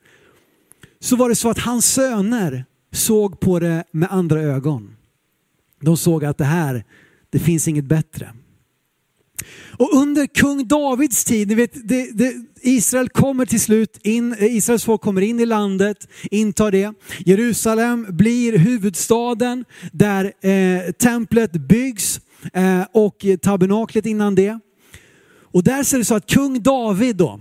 Så 1.01 1.17
var 1.17 1.29
det 1.29 1.35
så 1.35 1.51
att 1.51 1.59
hans 1.59 1.87
söner 1.87 2.65
såg 2.93 3.41
på 3.41 3.59
det 3.59 3.85
med 3.91 4.13
andra 4.13 4.41
ögon. 4.41 4.97
De 5.81 5.97
såg 5.97 6.25
att 6.25 6.39
det 6.39 6.45
här, 6.45 6.85
det 7.35 7.41
finns 7.41 7.69
inget 7.69 7.85
bättre. 7.85 8.33
Och 9.79 9.95
under 9.95 10.27
kung 10.27 10.69
Davids 10.69 11.25
tid, 11.25 11.49
ni 11.49 11.55
vet, 11.55 11.89
det, 11.89 12.11
det, 12.13 12.35
Israel 12.63 13.09
kommer 13.09 13.47
till 13.47 13.61
slut 13.61 13.99
in, 14.03 14.33
eh, 14.33 14.57
Israels 14.57 14.85
folk 14.85 15.01
kommer 15.01 15.21
in 15.21 15.41
i 15.41 15.47
landet, 15.47 16.09
intar 16.31 16.71
det. 16.71 16.93
Jerusalem 17.27 18.07
blir 18.09 18.59
huvudstaden 18.59 19.65
där 19.93 20.33
eh, 20.49 20.93
templet 20.93 21.53
byggs 21.53 22.21
eh, 22.53 22.83
och 22.93 23.25
tabernaklet 23.43 24.07
innan 24.07 24.35
det. 24.35 24.59
Och 25.53 25.65
där 25.65 25.83
ser 25.83 25.99
det 25.99 26.05
så 26.05 26.15
att 26.15 26.27
kung 26.27 26.63
David 26.63 27.17
då, 27.17 27.41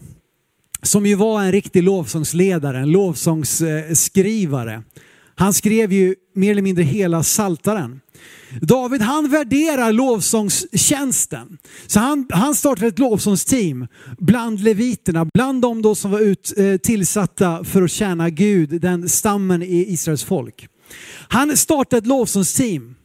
som 0.81 1.05
ju 1.05 1.15
var 1.15 1.41
en 1.41 1.51
riktig 1.51 1.83
lovsångsledare, 1.83 2.79
en 2.79 2.91
lovsångsskrivare. 2.91 4.83
Han 5.35 5.53
skrev 5.53 5.93
ju 5.93 6.15
mer 6.35 6.51
eller 6.51 6.61
mindre 6.61 6.83
hela 6.83 7.23
saltaren. 7.23 7.99
David 8.61 9.01
han 9.01 9.29
värderar 9.29 9.91
lovsångstjänsten. 9.91 11.57
Så 11.87 11.99
han, 11.99 12.27
han 12.29 12.55
startar 12.55 12.87
ett 12.87 12.99
lovsångsteam 12.99 13.87
bland 14.17 14.59
leviterna, 14.59 15.25
bland 15.33 15.61
de 15.61 15.81
då 15.81 15.95
som 15.95 16.11
var 16.11 16.19
ut, 16.19 16.53
eh, 16.57 16.77
tillsatta 16.77 17.63
för 17.63 17.81
att 17.81 17.91
tjäna 17.91 18.29
Gud, 18.29 18.81
den 18.81 19.09
stammen 19.09 19.63
i 19.63 19.85
Israels 19.93 20.23
folk. 20.23 20.67
Han 21.27 21.57
startar 21.57 21.97
ett 21.97 22.07
lovsångsteam. 22.07 22.95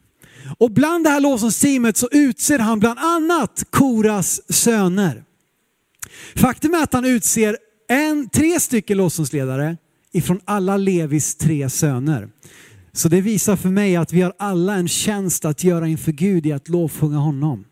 Och 0.57 0.71
bland 0.71 1.03
det 1.03 1.09
här 1.09 1.19
lovsångsteamet 1.19 1.97
så 1.97 2.09
utser 2.11 2.59
han 2.59 2.79
bland 2.79 2.99
annat 2.99 3.63
Koras 3.69 4.41
söner. 4.53 5.23
Faktum 6.35 6.73
är 6.73 6.83
att 6.83 6.93
han 6.93 7.05
utser 7.05 7.57
en, 7.89 8.29
tre 8.29 8.59
stycken 8.59 8.97
lovsångsledare 8.97 9.77
ifrån 10.11 10.39
alla 10.45 10.77
Levis 10.77 11.35
tre 11.35 11.69
söner. 11.69 12.29
Så 12.99 13.09
det 13.09 13.21
visar 13.21 13.55
för 13.55 13.69
mig 13.69 13.95
att 13.95 14.13
vi 14.13 14.21
har 14.21 14.33
alla 14.39 14.75
en 14.75 14.87
tjänst 14.87 15.45
att 15.45 15.63
göra 15.63 15.87
inför 15.87 16.11
Gud 16.11 16.45
i 16.45 16.51
att 16.51 16.69
lovsjunga 16.69 17.17
honom. 17.17 17.65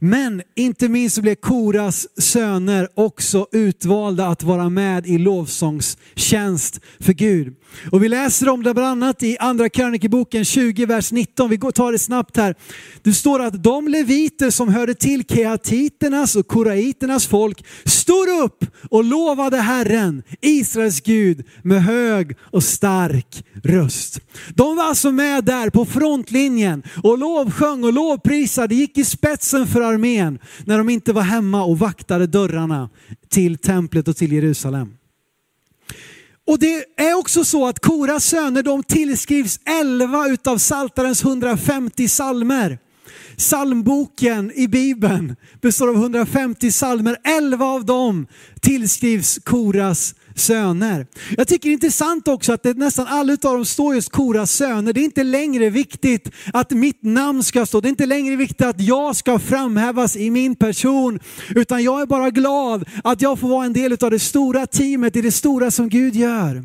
Men 0.00 0.42
inte 0.56 0.88
minst 0.88 1.16
så 1.16 1.22
blev 1.22 1.34
Koras 1.34 2.08
söner 2.20 2.88
också 2.94 3.46
utvalda 3.52 4.26
att 4.26 4.42
vara 4.42 4.68
med 4.68 5.06
i 5.06 5.18
lovsångstjänst 5.18 6.80
för 7.00 7.12
Gud. 7.12 7.54
Och 7.92 8.02
vi 8.02 8.08
läser 8.08 8.48
om 8.48 8.62
det 8.62 8.74
bland 8.74 9.04
annat 9.04 9.22
i 9.22 9.38
andra 9.38 9.68
krönikeboken 9.68 10.44
20, 10.44 10.86
vers 10.86 11.12
19. 11.12 11.50
Vi 11.50 11.58
tar 11.58 11.92
det 11.92 11.98
snabbt 11.98 12.36
här. 12.36 12.54
Det 13.02 13.12
står 13.12 13.42
att 13.42 13.62
de 13.62 13.88
leviter 13.88 14.50
som 14.50 14.68
hörde 14.68 14.94
till 14.94 15.24
keatiternas 15.24 16.36
och 16.36 16.46
koraiternas 16.46 17.26
folk 17.26 17.64
stod 17.84 18.28
upp 18.44 18.64
och 18.90 19.04
lovade 19.04 19.56
Herren, 19.56 20.22
Israels 20.40 21.00
Gud, 21.00 21.46
med 21.62 21.82
hög 21.82 22.36
och 22.40 22.64
stark 22.64 23.44
röst. 23.64 24.20
De 24.54 24.76
var 24.76 24.84
alltså 24.84 25.12
med 25.12 25.44
där 25.44 25.70
på 25.70 25.84
frontlinjen 25.84 26.82
och 27.02 27.18
lovsjöng 27.18 27.84
och 27.84 27.92
lovprisade, 27.92 28.74
gick 28.74 28.98
i 28.98 29.04
spetsen 29.04 29.66
för 29.66 29.80
armén 29.88 30.38
när 30.64 30.78
de 30.78 30.88
inte 30.88 31.12
var 31.12 31.22
hemma 31.22 31.64
och 31.64 31.78
vaktade 31.78 32.26
dörrarna 32.26 32.90
till 33.28 33.58
templet 33.58 34.08
och 34.08 34.16
till 34.16 34.32
Jerusalem. 34.32 34.94
Och 36.46 36.58
det 36.58 36.84
är 36.96 37.18
också 37.18 37.44
så 37.44 37.66
att 37.66 37.80
Koras 37.80 38.24
söner 38.24 38.62
de 38.62 38.82
tillskrivs 38.82 39.60
11 39.64 40.28
utav 40.28 40.58
Saltarens 40.58 41.24
150 41.24 42.08
salmer. 42.08 42.78
Psalmboken 43.36 44.52
i 44.54 44.68
Bibeln 44.68 45.36
består 45.60 45.88
av 45.88 45.94
150 45.94 46.72
salmer. 46.72 47.16
11 47.24 47.64
av 47.64 47.84
dem 47.84 48.26
tillskrivs 48.60 49.38
Koras 49.44 50.14
söner. 50.38 51.06
Jag 51.36 51.48
tycker 51.48 51.68
det 51.68 51.72
är 51.72 51.74
intressant 51.74 52.28
också 52.28 52.52
att 52.52 52.62
det 52.62 52.76
nästan 52.76 53.06
alla 53.06 53.32
av 53.32 53.38
dem 53.38 53.64
står 53.64 53.94
just 53.94 54.10
Koras 54.10 54.52
söner. 54.52 54.92
Det 54.92 55.00
är 55.00 55.04
inte 55.04 55.24
längre 55.24 55.70
viktigt 55.70 56.30
att 56.52 56.70
mitt 56.70 57.02
namn 57.02 57.42
ska 57.42 57.66
stå. 57.66 57.80
Det 57.80 57.88
är 57.88 57.90
inte 57.90 58.06
längre 58.06 58.36
viktigt 58.36 58.66
att 58.66 58.80
jag 58.80 59.16
ska 59.16 59.38
framhävas 59.38 60.16
i 60.16 60.30
min 60.30 60.54
person. 60.56 61.20
Utan 61.48 61.82
jag 61.82 62.00
är 62.02 62.06
bara 62.06 62.30
glad 62.30 62.84
att 63.04 63.22
jag 63.22 63.38
får 63.38 63.48
vara 63.48 63.66
en 63.66 63.72
del 63.72 63.96
av 64.00 64.10
det 64.10 64.18
stora 64.18 64.66
teamet 64.66 65.16
i 65.16 65.20
det 65.20 65.32
stora 65.32 65.70
som 65.70 65.88
Gud 65.88 66.16
gör. 66.16 66.64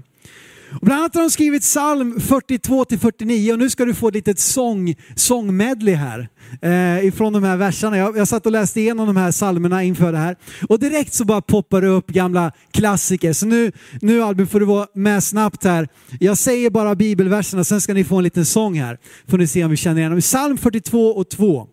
Och 0.74 0.86
bland 0.86 1.00
annat 1.00 1.16
har 1.16 1.22
de 1.22 1.30
skrivit 1.30 1.62
psalm 1.62 2.20
42 2.20 2.86
49 3.02 3.54
och 3.54 3.60
nu 3.60 3.70
ska 3.70 3.86
du 3.86 3.94
få 3.94 4.08
ett 4.08 4.14
litet 4.14 4.40
sång, 4.40 4.96
sångmedley 5.16 5.96
här 5.96 6.30
eh, 6.62 7.06
ifrån 7.06 7.34
de 7.34 7.44
här 7.44 7.58
verserna. 7.58 7.98
Jag, 7.98 8.18
jag 8.18 8.28
satt 8.28 8.46
och 8.46 8.52
läste 8.52 8.82
igenom 8.82 9.08
de 9.08 9.18
här 9.18 9.32
psalmerna 9.32 9.84
inför 9.84 10.12
det 10.12 10.18
här 10.18 10.36
och 10.70 10.80
direkt 10.80 11.14
så 11.14 11.26
bara 11.26 11.42
poppar 11.42 11.82
det 11.82 11.88
upp 11.88 12.08
gamla 12.08 12.52
klassiker. 12.72 13.34
Så 13.34 13.46
nu, 13.46 13.72
nu 14.02 14.24
Albin 14.24 14.48
får 14.48 14.60
du 14.60 14.66
vara 14.66 14.88
med 14.96 15.24
snabbt 15.24 15.64
här. 15.64 15.88
Jag 16.20 16.38
säger 16.38 16.70
bara 16.70 16.96
bibelverserna, 16.96 17.64
sen 17.64 17.82
ska 17.82 17.94
ni 17.94 18.04
få 18.04 18.18
en 18.18 18.24
liten 18.24 18.46
sång 18.46 18.80
här. 18.80 18.98
Får 19.28 19.38
ni 19.38 19.48
se 19.48 19.64
om 19.64 19.72
vi 19.72 19.78
känner 19.78 20.00
igen 20.00 20.12
dem. 20.12 20.22
Psalm 20.22 20.58
42 20.58 21.08
och 21.08 21.30
2. 21.30 21.68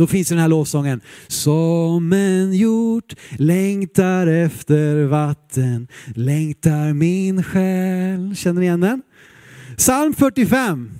Då 0.00 0.06
finns 0.06 0.28
den 0.28 0.38
här 0.38 0.48
lovsången. 0.48 1.00
Som 1.28 2.12
en 2.12 2.52
hjort 2.52 3.14
längtar 3.38 4.26
efter 4.26 5.04
vatten, 5.04 5.88
längtar 6.14 6.92
min 6.92 7.42
själ. 7.42 8.36
Känner 8.36 8.60
ni 8.60 8.66
igen 8.66 8.80
den? 8.80 9.02
Psalm 9.76 10.14
45. 10.14 10.90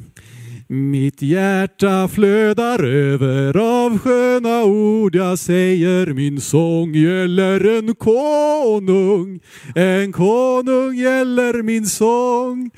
Mitt 0.69 1.23
hjärta 1.23 2.09
flödar 2.09 2.85
över 2.85 3.57
av 3.57 3.99
sköna 3.99 4.65
ord. 4.65 5.15
Jag 5.15 5.39
säger 5.39 6.07
min 6.07 6.41
sång 6.41 6.95
gäller 6.95 7.79
en 7.79 7.95
konung. 7.95 9.41
En 9.75 10.13
konung 10.13 10.95
gäller 10.95 11.63
min 11.63 11.87
sång. 11.87 12.71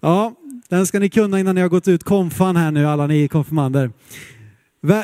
Ja, 0.00 0.34
den 0.68 0.86
ska 0.86 0.98
ni 0.98 1.08
kunna 1.08 1.40
innan 1.40 1.54
ni 1.54 1.60
har 1.60 1.68
gått 1.68 1.88
ut 1.88 2.04
konfan 2.04 2.56
här 2.56 2.70
nu, 2.70 2.86
alla 2.86 3.06
ni 3.06 3.28
konfirmander. 3.28 3.90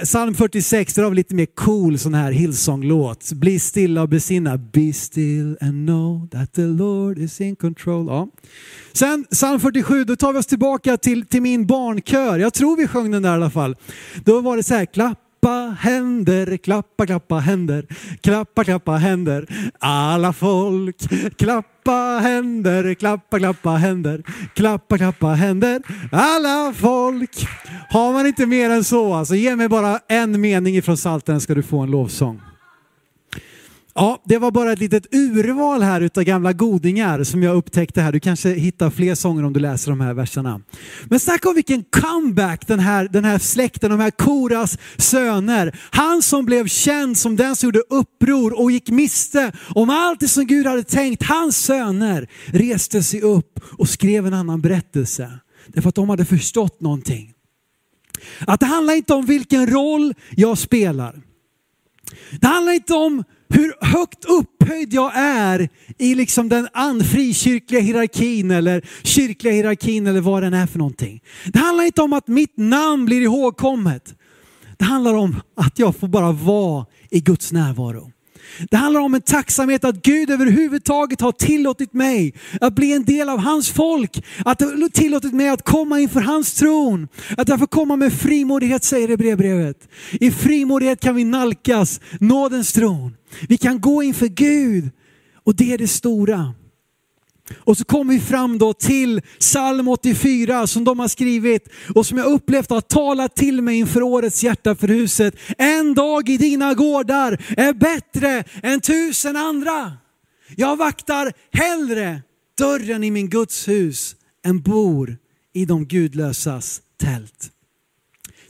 Psalm 0.05 0.35
46, 0.35 0.95
där 0.95 1.03
har 1.03 1.11
vi 1.11 1.17
lite 1.17 1.35
mer 1.35 1.47
cool 1.47 1.99
sån 1.99 2.15
här 2.15 2.33
Hillsong-låt. 2.33 3.33
Bli 3.33 3.59
stilla 3.59 4.03
och 4.03 4.09
besinna. 4.09 4.59
Be 4.59 4.93
still 4.93 5.57
and 5.61 5.87
know 5.87 6.29
that 6.29 6.53
the 6.53 6.67
Lord 6.67 7.19
is 7.19 7.41
in 7.41 7.57
control. 7.57 8.07
Ja. 8.07 8.29
Sen 8.93 9.25
psalm 9.31 9.61
47, 9.61 10.05
då 10.05 10.17
tar 10.17 10.33
vi 10.33 10.39
oss 10.39 10.47
tillbaka 10.47 10.97
till, 10.97 11.27
till 11.27 11.43
min 11.43 11.67
barnkör. 11.67 12.39
Jag 12.39 12.55
tror 12.55 12.77
vi 12.77 12.87
sjöng 12.87 13.11
den 13.11 13.23
där 13.23 13.31
i 13.31 13.33
alla 13.33 13.51
fall. 13.51 13.77
Då 14.25 14.41
var 14.41 14.57
det 14.57 14.63
så 14.63 14.75
här, 14.75 14.85
klapp 14.87 15.28
Klappa 15.41 15.77
händer, 15.81 16.57
klappa, 16.57 17.07
klappa 17.07 17.39
händer, 17.39 17.87
klappa, 18.21 18.65
klappa 18.65 18.97
händer. 18.97 19.47
Alla 19.79 20.33
folk, 20.33 20.97
klappa 21.37 22.19
händer, 22.23 22.95
klappa, 22.95 23.39
klappa 23.39 23.71
händer, 23.71 24.23
klappa, 24.55 24.99
klappa 24.99 25.27
händer. 25.27 25.83
Alla 26.13 26.73
folk. 26.77 27.49
Har 27.91 28.13
man 28.13 28.27
inte 28.27 28.47
mer 28.47 28.71
än 28.71 28.85
så, 28.85 29.15
alltså 29.15 29.35
ge 29.35 29.57
mig 29.57 29.69
bara 29.69 29.99
en 30.09 30.41
mening 30.41 30.77
ifrån 30.77 30.97
Psaltaren 30.97 31.41
ska 31.41 31.55
du 31.55 31.63
få 31.63 31.79
en 31.79 31.91
lovsång. 31.91 32.41
Ja, 34.01 34.23
det 34.25 34.39
var 34.39 34.51
bara 34.51 34.73
ett 34.73 34.79
litet 34.79 35.15
urval 35.15 35.83
här 35.83 36.01
utav 36.01 36.25
gamla 36.25 36.53
godingar 36.53 37.25
som 37.25 37.43
jag 37.43 37.57
upptäckte 37.57 38.01
här. 38.01 38.13
Du 38.13 38.21
kanske 38.21 38.49
hittar 38.51 38.91
fler 38.91 39.15
sånger 39.15 39.45
om 39.45 39.53
du 39.53 39.61
läser 39.61 39.91
de 39.91 40.01
här 40.01 40.15
verserna. 40.15 40.61
Men 41.05 41.21
snacka 41.21 41.49
om 41.49 41.55
vilken 41.55 41.85
comeback 41.85 42.67
den 42.67 42.81
här, 42.81 43.09
den 43.09 43.25
här 43.25 43.39
släkten, 43.39 43.91
de 43.91 44.01
här 44.01 44.11
Koras 44.11 44.79
söner. 44.97 45.79
Han 45.91 46.23
som 46.23 46.45
blev 46.45 46.67
känd 46.67 47.19
som 47.19 47.37
den 47.37 47.57
som 47.57 47.67
gjorde 47.67 47.83
uppror 47.91 48.61
och 48.61 48.71
gick 48.71 48.91
miste 48.91 49.53
om 49.75 49.91
allt 49.91 50.21
det 50.21 50.29
som 50.29 50.47
Gud 50.47 50.67
hade 50.67 50.85
tänkt. 50.85 51.23
Hans 51.23 51.57
söner 51.57 52.29
reste 52.47 53.03
sig 53.03 53.23
upp 53.23 53.61
och 53.79 53.89
skrev 53.89 54.27
en 54.27 54.35
annan 54.35 54.61
berättelse. 54.61 55.31
Därför 55.67 55.89
att 55.89 55.95
de 55.95 56.11
hade 56.11 56.25
förstått 56.25 56.81
någonting. 56.81 57.33
Att 58.41 58.61
det 58.61 58.67
handlar 58.67 58.95
inte 58.95 59.15
om 59.15 59.27
vilken 59.27 59.67
roll 59.67 60.15
jag 60.31 60.59
spelar. 60.59 61.23
Det 62.41 62.47
handlar 62.47 62.73
inte 62.73 62.95
om 62.95 63.25
hur 63.49 63.75
högt 63.81 64.25
upphöjd 64.25 64.95
jag 64.95 65.13
är 65.17 65.69
i 65.99 66.15
liksom 66.15 66.49
den 66.49 66.69
frikyrkliga 67.05 67.81
hierarkin 67.81 68.51
eller 68.51 68.85
kyrkliga 69.03 69.53
hierarkin 69.55 70.07
eller 70.07 70.21
vad 70.21 70.43
den 70.43 70.55
är 70.55 70.67
för 70.67 70.79
någonting. 70.79 71.23
Det 71.47 71.59
handlar 71.59 71.85
inte 71.85 72.03
om 72.03 72.13
att 72.13 72.29
mitt 72.29 72.57
namn 72.57 73.05
blir 73.05 73.21
ihågkommet. 73.21 74.15
Det 74.77 74.85
handlar 74.85 75.15
om 75.15 75.41
att 75.57 75.79
jag 75.79 75.97
får 75.97 76.09
bara 76.09 76.33
vara 76.33 76.87
i 77.11 77.21
Guds 77.21 77.53
närvaro. 77.53 78.13
Det 78.71 78.77
handlar 78.77 79.01
om 79.01 79.15
en 79.15 79.21
tacksamhet 79.21 79.85
att 79.85 80.03
Gud 80.03 80.31
överhuvudtaget 80.31 81.21
har 81.21 81.33
tillåtit 81.33 81.93
mig 81.93 82.35
att 82.61 82.75
bli 82.75 82.93
en 82.93 83.05
del 83.05 83.29
av 83.29 83.39
hans 83.39 83.71
folk. 83.71 84.25
Att 84.45 84.61
har 84.61 84.89
tillåtit 84.89 85.33
mig 85.33 85.49
att 85.49 85.63
komma 85.63 86.01
inför 86.01 86.21
hans 86.21 86.55
tron. 86.55 87.09
Att 87.37 87.49
jag 87.49 87.59
får 87.59 87.67
komma 87.67 87.97
med 87.97 88.13
frimodighet 88.13 88.85
säger 88.85 89.09
det 89.09 89.17
brevbrevet. 89.17 89.89
I 90.13 90.31
frimodighet 90.31 91.01
kan 91.01 91.15
vi 91.15 91.25
nalkas 91.25 92.01
nådens 92.21 92.73
tron. 92.73 93.17
Vi 93.49 93.57
kan 93.57 93.81
gå 93.81 94.03
inför 94.03 94.27
Gud 94.27 94.91
och 95.45 95.57
det 95.57 95.73
är 95.73 95.79
det 95.79 95.89
stora. 95.89 96.55
Och 97.57 97.79
så 97.79 97.85
kommer 97.85 98.15
vi 98.15 98.21
fram 98.21 98.59
då 98.59 98.73
till 98.73 99.21
psalm 99.39 99.89
84 99.89 100.67
som 100.67 100.85
de 100.85 100.99
har 100.99 101.09
skrivit 101.09 101.69
och 101.95 102.07
som 102.07 102.19
jag 102.19 102.27
upplevt 102.27 102.71
har 102.71 102.81
talat 102.81 103.37
till 103.37 103.63
mig 103.63 103.79
inför 103.79 104.03
årets 104.03 104.43
hjärta 104.43 104.75
för 104.75 104.89
huset. 104.89 105.37
En 105.59 105.95
dag 105.95 106.29
i 106.29 106.37
dina 106.37 106.75
gårdar 106.75 107.43
är 107.57 107.73
bättre 107.73 108.45
än 108.63 108.81
tusen 108.81 109.37
andra. 109.37 109.93
Jag 110.57 110.77
vaktar 110.77 111.33
hellre 111.53 112.23
dörren 112.59 113.05
i 113.05 113.11
min 113.11 113.29
Guds 113.29 113.69
hus 113.69 114.17
än 114.45 114.61
bor 114.61 115.17
i 115.53 115.65
de 115.65 115.87
gudlösas 115.87 116.83
tält. 116.97 117.51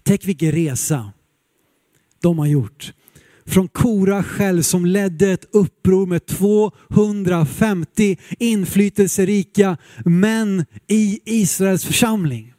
Tänk 0.03 0.25
vilken 0.25 0.53
resa 0.53 1.13
de 2.21 2.39
har 2.39 2.47
gjort 2.47 2.93
från 3.49 3.69
Kora 3.69 4.23
själv 4.23 4.63
som 4.63 4.87
ledde 4.87 5.31
ett 5.31 5.49
uppror 5.53 6.07
med 6.07 6.27
250 6.27 8.17
inflytelserika 8.39 9.77
män 10.05 10.65
i 10.87 11.21
Israels 11.25 11.85
församling. 11.85 12.53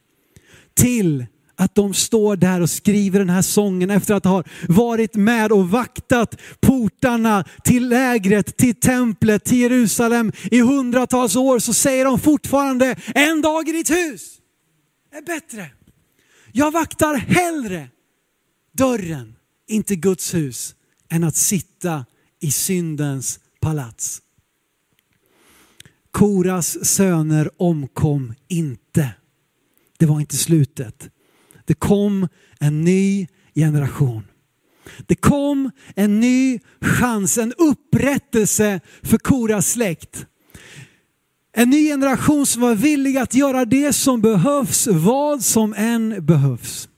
Till 0.74 1.26
att 1.56 1.76
de 1.76 1.94
står 1.94 2.36
där 2.36 2.62
och 2.62 2.70
skriver 2.70 3.20
den 3.20 3.30
här 3.30 3.42
sången 3.42 3.90
efter 3.90 4.14
att 4.14 4.26
ha 4.26 4.44
varit 4.68 5.16
med 5.16 5.52
och 5.52 5.70
vaktat 5.70 6.42
portarna 6.62 7.46
till 7.64 7.90
lägret, 7.90 8.58
till 8.58 8.76
templet, 8.76 9.46
till 9.46 9.58
Jerusalem 9.58 10.32
i 10.52 10.62
hundratals 10.62 11.36
år 11.36 11.60
så 11.60 11.74
säger 11.74 12.06
de 12.06 12.20
fortfarande 12.20 12.96
en 13.16 13.42
dag 13.42 13.70
i 13.70 13.72
ditt 13.72 13.92
hus 13.92 14.40
är 15.12 15.22
bättre. 15.22 15.72
Jag 16.52 16.72
vaktar 16.72 17.16
hellre 17.16 17.88
dörren, 18.72 19.36
inte 19.68 19.96
Guds 19.96 20.34
hus, 20.34 20.76
än 21.10 21.24
att 21.24 21.36
sitta 21.36 22.06
i 22.40 22.52
syndens 22.52 23.40
palats. 23.60 24.22
Koras 26.12 26.86
söner 26.86 27.50
omkom 27.58 28.34
inte. 28.48 29.14
Det 29.98 30.06
var 30.06 30.20
inte 30.20 30.38
slutet. 30.38 31.10
Det 31.66 31.74
kom 31.74 32.28
en 32.60 32.84
ny 32.84 33.28
generation. 33.56 34.24
Det 35.08 35.16
kom 35.16 35.72
en 35.96 36.20
ny 36.20 36.60
chans, 36.82 37.38
en 37.38 37.54
upprättelse 37.58 38.80
för 39.04 39.18
Koras 39.18 39.72
släkt. 39.72 40.26
En 41.52 41.70
ny 41.70 41.88
generation 41.88 42.46
som 42.46 42.62
var 42.62 42.76
villig 42.76 43.18
att 43.18 43.34
göra 43.34 43.66
det 43.66 43.94
som 43.94 44.22
behövs, 44.22 44.88
vad 44.88 45.44
som 45.44 45.74
än 45.78 46.26
behövs 46.26 46.89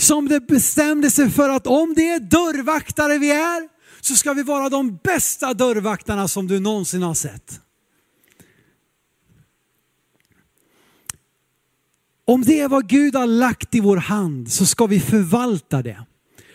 som 0.00 0.28
det 0.28 0.40
bestämde 0.40 1.10
sig 1.10 1.30
för 1.30 1.48
att 1.48 1.66
om 1.66 1.94
det 1.94 2.08
är 2.08 2.20
dörrvaktare 2.20 3.18
vi 3.18 3.30
är, 3.30 3.68
så 4.00 4.14
ska 4.14 4.32
vi 4.32 4.42
vara 4.42 4.68
de 4.68 4.98
bästa 5.04 5.54
dörrvaktarna 5.54 6.28
som 6.28 6.46
du 6.46 6.60
någonsin 6.60 7.02
har 7.02 7.14
sett. 7.14 7.60
Om 12.24 12.42
det 12.42 12.60
är 12.60 12.68
vad 12.68 12.88
Gud 12.88 13.14
har 13.14 13.26
lagt 13.26 13.74
i 13.74 13.80
vår 13.80 13.96
hand 13.96 14.52
så 14.52 14.66
ska 14.66 14.86
vi 14.86 15.00
förvalta 15.00 15.82
det. 15.82 16.04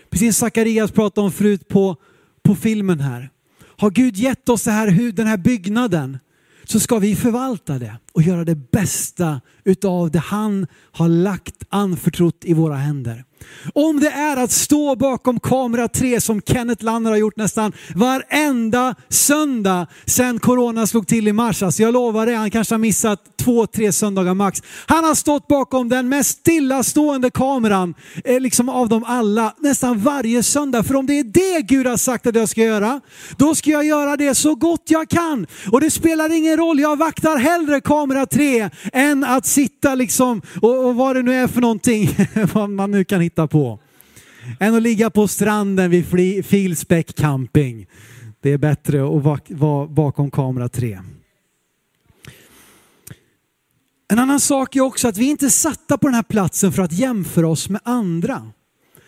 Precis 0.10 0.38
som 0.38 0.48
Sakarias 0.48 0.92
pratade 0.92 1.26
om 1.26 1.32
förut 1.32 1.68
på, 1.68 1.96
på 2.44 2.56
filmen 2.56 3.00
här. 3.00 3.30
Har 3.78 3.92
Gud 3.92 4.16
gett 4.18 4.50
oss 4.50 4.64
det 4.64 4.72
här, 4.72 5.12
den 5.12 5.28
här 5.28 5.38
byggnaden 5.38 6.20
så 6.64 6.80
ska 6.80 7.00
vi 7.00 7.16
förvalta 7.16 7.80
det 7.80 7.96
och 8.12 8.22
göra 8.22 8.44
det 8.44 8.72
bästa 8.72 9.42
utav 9.64 10.12
det 10.12 10.20
han 10.20 10.68
har 10.92 11.08
lagt 11.08 11.64
anförtrott 11.70 12.46
i 12.46 12.54
våra 12.54 12.76
händer. 12.76 13.26
Om 13.74 14.00
det 14.00 14.10
är 14.10 14.38
att 14.38 14.52
stå 14.52 14.96
bakom 14.96 15.40
kamera 15.40 15.88
3 15.88 16.22
som 16.22 16.42
Kenneth 16.42 16.84
Lanner 16.84 17.10
har 17.10 17.18
gjort 17.18 17.38
nästan 17.38 17.74
varenda 17.96 18.96
söndag 19.10 19.88
sedan 20.06 20.40
corona 20.40 20.88
slog 20.88 21.08
till 21.08 21.28
i 21.28 21.34
mars. 21.34 21.64
Alltså 21.64 21.84
jag 21.84 21.94
lovar 21.94 22.26
det, 22.26 22.36
han 22.36 22.52
kanske 22.52 22.74
har 22.74 22.80
missat 22.80 23.20
två, 23.44 23.68
tre 23.68 23.92
söndagar 23.92 24.34
max. 24.34 24.60
Han 24.86 25.04
har 25.04 25.16
stått 25.16 25.48
bakom 25.48 25.90
den 25.90 26.10
mest 26.10 26.40
stillastående 26.40 27.30
kameran 27.30 27.94
eh, 28.24 28.40
liksom 28.40 28.70
av 28.70 28.90
dem 28.90 29.04
alla 29.08 29.54
nästan 29.60 30.00
varje 30.00 30.44
söndag. 30.44 30.84
För 30.84 30.96
om 30.96 31.06
det 31.06 31.20
är 31.20 31.24
det 31.24 31.62
Gud 31.62 31.88
har 31.88 31.98
sagt 31.98 32.28
att 32.28 32.36
jag 32.36 32.50
ska 32.50 32.62
göra, 32.62 33.02
då 33.38 33.56
ska 33.56 33.70
jag 33.70 33.86
göra 33.86 34.18
det 34.18 34.36
så 34.36 34.56
gott 34.56 34.84
jag 34.88 35.10
kan. 35.10 35.48
Och 35.72 35.82
det 35.82 35.92
spelar 35.92 36.38
ingen 36.38 36.58
roll, 36.58 36.80
jag 36.80 36.96
vaktar 36.96 37.38
hellre 37.38 37.82
kamera 37.82 38.26
3 38.26 38.70
än 38.94 39.24
att 39.24 39.46
sitta 39.46 39.96
liksom 39.96 40.42
och, 40.62 40.86
och 40.86 40.96
vad 40.96 41.16
det 41.16 41.22
nu 41.22 41.34
är 41.34 41.48
för 41.48 41.62
någonting, 41.62 42.10
vad 42.54 42.70
man 42.70 42.92
nu 42.92 43.04
kan 43.04 43.22
hitta 43.22 43.33
titta 43.34 43.48
på. 43.48 43.80
Än 44.60 44.76
att 44.76 44.82
ligga 44.82 45.10
på 45.10 45.28
stranden 45.28 45.92
vid 45.92 46.46
Filsbäck 46.46 47.16
camping. 47.16 47.88
Det 48.42 48.50
är 48.50 48.58
bättre 48.58 49.18
att 49.18 49.50
vara 49.50 49.88
bakom 49.88 50.32
kamera 50.32 50.70
3. 50.70 51.00
En 54.12 54.20
annan 54.20 54.40
sak 54.40 54.76
är 54.76 54.82
också 54.82 55.08
att 55.08 55.18
vi 55.18 55.26
inte 55.26 55.46
är 55.46 55.50
satta 55.50 55.98
på 55.98 56.08
den 56.08 56.16
här 56.16 56.24
platsen 56.24 56.72
för 56.72 56.84
att 56.84 56.92
jämföra 56.92 57.48
oss 57.48 57.70
med 57.70 57.82
andra. 57.84 58.52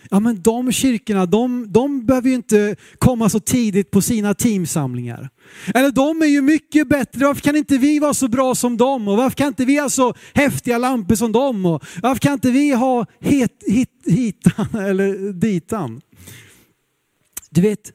Ja 0.09 0.19
men 0.19 0.41
de 0.41 0.71
kyrkorna, 0.71 1.25
de, 1.25 1.71
de 1.71 2.05
behöver 2.05 2.29
ju 2.29 2.35
inte 2.35 2.75
komma 2.97 3.29
så 3.29 3.39
tidigt 3.39 3.91
på 3.91 4.01
sina 4.01 4.33
teamsamlingar. 4.33 5.29
Eller 5.73 5.91
de 5.91 6.21
är 6.21 6.25
ju 6.25 6.41
mycket 6.41 6.89
bättre, 6.89 7.25
varför 7.25 7.41
kan 7.41 7.55
inte 7.55 7.77
vi 7.77 7.99
vara 7.99 8.13
så 8.13 8.27
bra 8.27 8.55
som 8.55 8.77
dem? 8.77 9.07
Och 9.07 9.17
varför 9.17 9.37
kan 9.37 9.47
inte 9.47 9.65
vi 9.65 9.77
ha 9.77 9.89
så 9.89 10.13
häftiga 10.33 10.77
lampor 10.77 11.15
som 11.15 11.31
dem? 11.31 11.65
Och 11.65 11.83
varför 12.01 12.19
kan 12.19 12.33
inte 12.33 12.51
vi 12.51 12.71
ha 12.71 13.05
het, 13.19 13.63
hit, 13.67 13.89
hitan 14.05 14.75
eller 14.85 15.33
ditan? 15.33 16.01
Du 17.49 17.61
vet, 17.61 17.91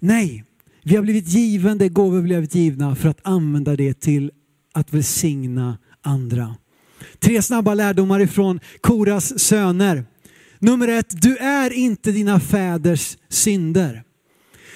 nej. 0.00 0.44
Vi 0.82 0.96
har 0.96 1.02
blivit 1.02 1.28
given 1.28 1.78
det 1.78 1.88
gåvor 1.88 2.16
vi 2.16 2.22
blivit 2.22 2.54
givna 2.54 2.96
för 2.96 3.08
att 3.08 3.20
använda 3.22 3.76
det 3.76 4.00
till 4.00 4.30
att 4.72 4.94
välsigna 4.94 5.78
andra. 6.02 6.56
Tre 7.18 7.42
snabba 7.42 7.74
lärdomar 7.74 8.20
ifrån 8.20 8.60
Koras 8.80 9.38
söner. 9.40 10.04
Nummer 10.64 10.88
ett, 10.88 11.22
du 11.22 11.36
är 11.36 11.72
inte 11.72 12.12
dina 12.12 12.40
fäders 12.40 13.16
synder. 13.28 14.02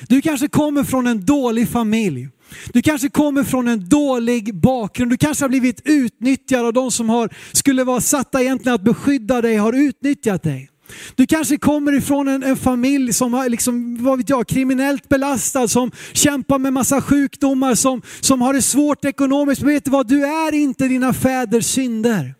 Du 0.08 0.20
kanske 0.20 0.48
kommer 0.48 0.84
från 0.84 1.06
en 1.06 1.24
dålig 1.24 1.68
familj. 1.68 2.28
Du 2.72 2.82
kanske 2.82 3.08
kommer 3.08 3.44
från 3.44 3.68
en 3.68 3.88
dålig 3.88 4.54
bakgrund. 4.54 5.10
Du 5.10 5.16
kanske 5.16 5.44
har 5.44 5.48
blivit 5.48 5.82
utnyttjad 5.84 6.66
av 6.66 6.72
de 6.72 6.90
som 6.90 7.08
har, 7.08 7.34
skulle 7.52 7.84
vara 7.84 8.00
satta 8.00 8.42
egentligen 8.42 8.74
att 8.74 8.84
beskydda 8.84 9.42
dig, 9.42 9.56
har 9.56 9.72
utnyttjat 9.72 10.42
dig. 10.42 10.70
Du 11.14 11.26
kanske 11.26 11.58
kommer 11.58 11.92
ifrån 11.92 12.28
en, 12.28 12.42
en 12.42 12.56
familj 12.56 13.12
som 13.12 13.34
är 13.34 13.48
liksom, 13.48 14.04
vad 14.04 14.18
vet 14.18 14.30
jag, 14.30 14.46
kriminellt 14.46 15.08
belastad, 15.08 15.68
som 15.68 15.90
kämpar 16.12 16.58
med 16.58 16.72
massa 16.72 17.00
sjukdomar, 17.00 17.74
som, 17.74 18.02
som 18.20 18.42
har 18.42 18.54
det 18.54 18.62
svårt 18.62 19.04
ekonomiskt. 19.04 19.62
Men 19.62 19.70
vet 19.74 19.84
du 19.84 19.90
vad, 19.90 20.08
du 20.08 20.24
är 20.24 20.54
inte 20.54 20.88
dina 20.88 21.12
fäders 21.12 21.64
synder. 21.64 22.34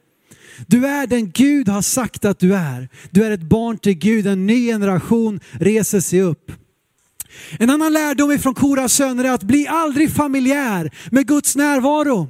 Du 0.67 0.87
är 0.87 1.07
den 1.07 1.31
Gud 1.31 1.69
har 1.69 1.83
sagt 1.83 2.25
att 2.25 2.39
du 2.39 2.55
är. 2.55 2.89
Du 3.11 3.25
är 3.25 3.31
ett 3.31 3.43
barn 3.43 3.79
till 3.79 3.95
Gud, 3.95 4.27
en 4.27 4.47
ny 4.47 4.67
generation 4.67 5.41
reser 5.53 6.01
sig 6.01 6.23
upp. 6.23 6.53
En 7.59 7.71
annan 7.71 7.93
lärdom 7.93 8.33
ifrån 8.33 8.55
Koras 8.55 8.93
söner 8.93 9.25
är 9.25 9.31
att 9.31 9.43
bli 9.43 9.67
aldrig 9.67 10.13
familjär 10.13 10.91
med 11.11 11.27
Guds 11.27 11.57
närvaro. 11.57 12.29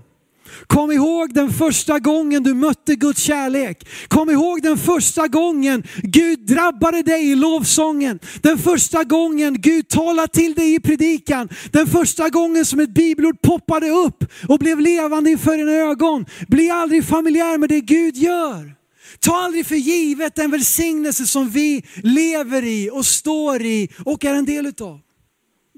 Kom 0.67 0.93
ihåg 0.93 1.35
den 1.35 1.53
första 1.53 1.99
gången 1.99 2.43
du 2.43 2.55
mötte 2.55 2.95
Guds 2.95 3.23
kärlek. 3.23 3.89
Kom 4.09 4.31
ihåg 4.31 4.63
den 4.63 4.79
första 4.79 5.29
gången 5.29 5.83
Gud 6.03 6.47
drabbade 6.47 7.03
dig 7.03 7.31
i 7.31 7.35
lovsången. 7.35 8.19
Den 8.43 8.59
första 8.59 9.05
gången 9.05 9.61
Gud 9.61 9.89
talade 9.89 10.29
till 10.29 10.55
dig 10.55 10.75
i 10.75 10.81
predikan. 10.81 11.49
Den 11.71 11.87
första 11.87 12.29
gången 12.29 12.65
som 12.65 12.81
ett 12.81 12.95
bibelord 12.95 13.43
poppade 13.43 13.91
upp 13.91 14.25
och 14.49 14.59
blev 14.59 14.81
levande 14.81 15.31
inför 15.31 15.57
dina 15.57 15.73
ögon. 15.73 16.27
Bli 16.49 16.71
aldrig 16.71 17.05
familjär 17.05 17.59
med 17.59 17.69
det 17.69 17.81
Gud 17.81 18.17
gör. 18.17 18.75
Ta 19.21 19.37
aldrig 19.37 19.67
för 19.67 19.75
givet 19.75 20.35
den 20.35 20.51
välsignelse 20.51 21.27
som 21.27 21.51
vi 21.51 21.83
lever 22.03 22.65
i 22.65 22.91
och 22.93 23.07
står 23.07 23.63
i 23.63 23.89
och 24.05 24.25
är 24.25 24.35
en 24.35 24.45
del 24.45 24.67
utav. 24.67 25.01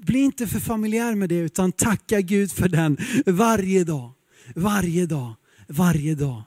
Bli 0.05 0.19
inte 0.19 0.47
för 0.47 0.59
familjär 0.59 1.15
med 1.15 1.29
det 1.29 1.35
utan 1.35 1.71
tacka 1.71 2.21
Gud 2.21 2.51
för 2.51 2.67
den 2.67 2.97
varje 3.25 3.83
dag. 3.83 4.11
Varje 4.55 5.05
dag, 5.05 5.35
varje 5.67 6.15
dag. 6.15 6.43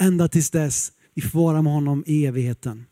Ända 0.00 0.28
tills 0.28 0.50
dess 0.50 0.92
vi 1.14 1.22
får 1.22 1.38
vara 1.38 1.62
med 1.62 1.72
honom 1.72 2.04
i 2.06 2.26
evigheten. 2.26 2.86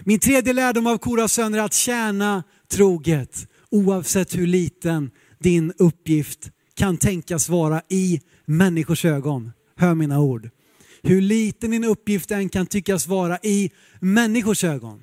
Min 0.00 0.20
tredje 0.20 0.52
lärdom 0.52 0.86
av 0.86 0.98
Koras 0.98 1.32
söner 1.32 1.58
är 1.58 1.62
att 1.62 1.74
tjäna 1.74 2.42
troget 2.68 3.48
oavsett 3.70 4.36
hur 4.36 4.46
liten 4.46 5.10
din 5.38 5.72
uppgift 5.78 6.50
kan 6.74 6.96
tänkas 6.96 7.48
vara 7.48 7.82
i 7.88 8.20
människors 8.44 9.04
ögon. 9.04 9.52
Hör 9.76 9.94
mina 9.94 10.20
ord. 10.20 10.50
Hur 11.02 11.20
liten 11.20 11.70
din 11.70 11.84
uppgift 11.84 12.30
än 12.30 12.48
kan 12.48 12.66
tyckas 12.66 13.06
vara 13.06 13.38
i 13.42 13.70
människors 14.00 14.64
ögon 14.64 15.02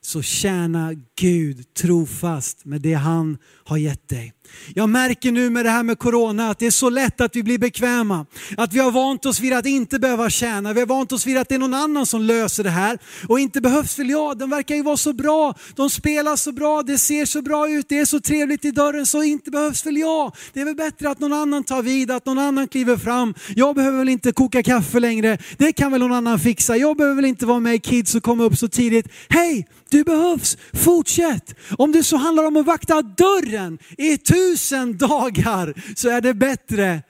så 0.00 0.22
tjäna 0.22 0.94
Gud 1.20 1.74
trofast 1.74 2.64
med 2.64 2.80
det 2.80 2.94
han 2.94 3.38
har 3.64 3.76
gett 3.76 4.08
dig. 4.08 4.32
Jag 4.74 4.88
märker 4.88 5.32
nu 5.32 5.50
med 5.50 5.64
det 5.64 5.70
här 5.70 5.82
med 5.82 5.98
corona 5.98 6.50
att 6.50 6.58
det 6.58 6.66
är 6.66 6.70
så 6.70 6.90
lätt 6.90 7.20
att 7.20 7.36
vi 7.36 7.42
blir 7.42 7.58
bekväma. 7.58 8.26
Att 8.56 8.72
vi 8.72 8.78
har 8.78 8.90
vant 8.90 9.26
oss 9.26 9.40
vid 9.40 9.52
att 9.52 9.66
inte 9.66 9.98
behöva 9.98 10.30
tjäna. 10.30 10.72
Vi 10.72 10.80
har 10.80 10.86
vant 10.86 11.12
oss 11.12 11.26
vid 11.26 11.38
att 11.38 11.48
det 11.48 11.54
är 11.54 11.58
någon 11.58 11.74
annan 11.74 12.06
som 12.06 12.22
löser 12.22 12.64
det 12.64 12.70
här. 12.70 12.98
Och 13.28 13.40
inte 13.40 13.60
behövs 13.60 13.98
väl 13.98 14.10
jag, 14.10 14.38
de 14.38 14.50
verkar 14.50 14.74
ju 14.74 14.82
vara 14.82 14.96
så 14.96 15.12
bra. 15.12 15.54
De 15.74 15.90
spelar 15.90 16.36
så 16.36 16.52
bra, 16.52 16.82
det 16.82 16.98
ser 16.98 17.24
så 17.24 17.42
bra 17.42 17.68
ut, 17.68 17.88
det 17.88 17.98
är 17.98 18.04
så 18.04 18.20
trevligt 18.20 18.64
i 18.64 18.70
dörren 18.70 19.06
så 19.06 19.22
inte 19.22 19.50
behövs 19.50 19.86
väl 19.86 19.96
jag. 19.96 20.32
Det 20.52 20.60
är 20.60 20.64
väl 20.64 20.76
bättre 20.76 21.10
att 21.10 21.20
någon 21.20 21.32
annan 21.32 21.64
tar 21.64 21.82
vid, 21.82 22.10
att 22.10 22.26
någon 22.26 22.38
annan 22.38 22.68
kliver 22.68 22.96
fram. 22.96 23.34
Jag 23.56 23.74
behöver 23.74 23.98
väl 23.98 24.08
inte 24.08 24.32
koka 24.32 24.62
kaffe 24.62 25.00
längre, 25.00 25.38
det 25.56 25.72
kan 25.72 25.92
väl 25.92 26.00
någon 26.00 26.12
annan 26.12 26.38
fixa. 26.38 26.76
Jag 26.76 26.96
behöver 26.96 27.16
väl 27.16 27.24
inte 27.24 27.46
vara 27.46 27.60
med 27.60 27.74
i 27.74 27.78
Kids 27.78 28.14
och 28.14 28.22
komma 28.22 28.44
upp 28.44 28.58
så 28.58 28.68
tidigt. 28.68 29.08
Hej, 29.28 29.66
du 29.90 30.04
behövs, 30.04 30.58
fortsätt. 30.72 31.54
Om 31.78 31.92
det 31.92 32.02
så 32.02 32.16
handlar 32.16 32.44
om 32.44 32.56
att 32.56 32.66
vakta 32.66 33.02
dörren 33.02 33.78
i 33.98 34.12
ett 34.12 34.24
tusen 34.36 34.96
dagar 34.96 35.74
så 35.96 36.08
är 36.08 36.20
det 36.20 36.34
bättre 36.34 37.02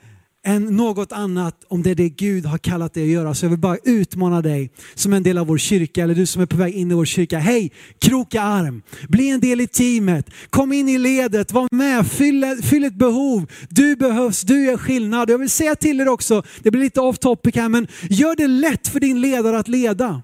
än 0.47 0.65
något 0.65 1.13
annat 1.13 1.65
om 1.69 1.83
det 1.83 1.91
är 1.91 1.95
det 1.95 2.09
Gud 2.09 2.47
har 2.47 2.59
kallat 2.59 2.95
dig 2.95 3.03
att 3.03 3.09
göra. 3.09 3.35
Så 3.35 3.45
jag 3.45 3.51
vill 3.51 3.59
bara 3.59 3.77
utmana 3.85 4.43
dig 4.43 4.71
som 4.95 5.13
en 5.13 5.23
del 5.23 5.39
av 5.39 5.47
vår 5.47 5.59
kyrka 5.59 6.03
eller 6.03 6.15
du 6.15 6.27
som 6.27 6.43
är 6.43 6.47
på 6.47 6.57
väg 6.57 6.75
in 6.75 6.91
i 6.91 6.95
vår 6.95 7.05
kyrka. 7.05 7.39
Hej, 7.39 7.73
kroka 8.01 8.43
arm, 8.43 8.83
bli 9.09 9.31
en 9.31 9.41
del 9.41 9.61
i 9.61 9.67
teamet, 9.67 10.31
kom 10.51 10.73
in 10.73 10.89
i 10.89 10.99
ledet, 10.99 11.53
var 11.53 11.69
med, 11.71 12.07
fyll, 12.07 12.45
fyll 12.63 12.85
ett 12.85 12.95
behov. 12.95 13.51
Du 13.69 13.97
behövs, 13.97 14.43
du 14.43 14.65
gör 14.65 14.77
skillnad. 14.77 15.31
Jag 15.31 15.39
vill 15.39 15.51
säga 15.51 15.75
till 15.75 16.01
er 16.01 16.09
också, 16.09 16.43
det 16.63 16.71
blir 16.71 16.83
lite 16.83 17.01
off 17.01 17.19
topic 17.19 17.55
här, 17.55 17.69
men 17.69 17.87
gör 18.11 18.37
det 18.37 18.47
lätt 18.47 18.89
för 18.89 19.01
din 19.01 19.21
ledare 19.21 19.59
att 19.59 19.69
leda. 19.69 20.23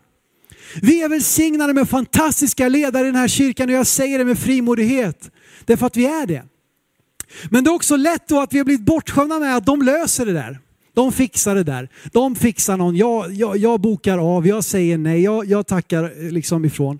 Vi 0.82 1.02
är 1.02 1.08
välsignade 1.08 1.72
med 1.72 1.88
fantastiska 1.88 2.68
ledare 2.68 3.02
i 3.02 3.06
den 3.06 3.16
här 3.16 3.28
kyrkan 3.28 3.68
och 3.68 3.74
jag 3.74 3.86
säger 3.86 4.18
det 4.18 4.24
med 4.24 4.38
frimodighet. 4.38 5.30
Därför 5.64 5.86
att 5.86 5.96
vi 5.96 6.06
är 6.06 6.26
det. 6.26 6.42
Men 7.50 7.64
det 7.64 7.70
är 7.70 7.74
också 7.74 7.96
lätt 7.96 8.28
då 8.28 8.40
att 8.40 8.52
vi 8.52 8.58
har 8.58 8.64
blivit 8.64 8.86
bortskämda 8.86 9.38
med 9.38 9.56
att 9.56 9.66
de 9.66 9.82
löser 9.82 10.26
det 10.26 10.32
där. 10.32 10.58
De 10.94 11.12
fixar 11.12 11.54
det 11.54 11.62
där. 11.62 11.88
De 12.12 12.36
fixar 12.36 12.76
någon. 12.76 12.96
Jag, 12.96 13.32
jag, 13.32 13.56
jag 13.56 13.80
bokar 13.80 14.18
av, 14.36 14.46
jag 14.46 14.64
säger 14.64 14.98
nej, 14.98 15.22
jag, 15.22 15.46
jag 15.46 15.66
tackar 15.66 16.04
eh, 16.04 16.32
liksom 16.32 16.64
ifrån. 16.64 16.98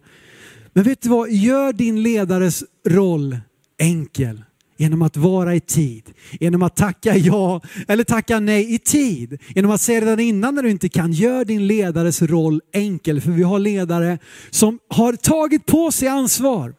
Men 0.73 0.85
vet 0.85 1.03
du 1.03 1.09
vad? 1.09 1.31
Gör 1.31 1.73
din 1.73 2.03
ledares 2.03 2.64
roll 2.88 3.38
enkel 3.79 4.42
genom 4.77 5.03
att 5.03 5.16
vara 5.16 5.55
i 5.55 5.61
tid, 5.61 6.11
genom 6.40 6.62
att 6.62 6.77
tacka 6.77 7.16
ja 7.16 7.61
eller 7.88 8.05
tacka 8.05 8.40
nej 8.40 8.75
i 8.75 8.79
tid, 8.79 9.38
genom 9.55 9.71
att 9.71 9.81
säga 9.81 10.01
redan 10.01 10.21
innan 10.21 10.55
när 10.55 10.62
du 10.62 10.71
inte 10.71 10.88
kan. 10.88 11.12
Gör 11.12 11.45
din 11.45 11.66
ledares 11.66 12.23
roll 12.23 12.61
enkel, 12.73 13.21
för 13.21 13.31
vi 13.31 13.42
har 13.42 13.59
ledare 13.59 14.18
som 14.51 14.79
har 14.88 15.12
tagit 15.12 15.66
på 15.66 15.92
sig 15.92 16.09
ansvar. 16.09 16.75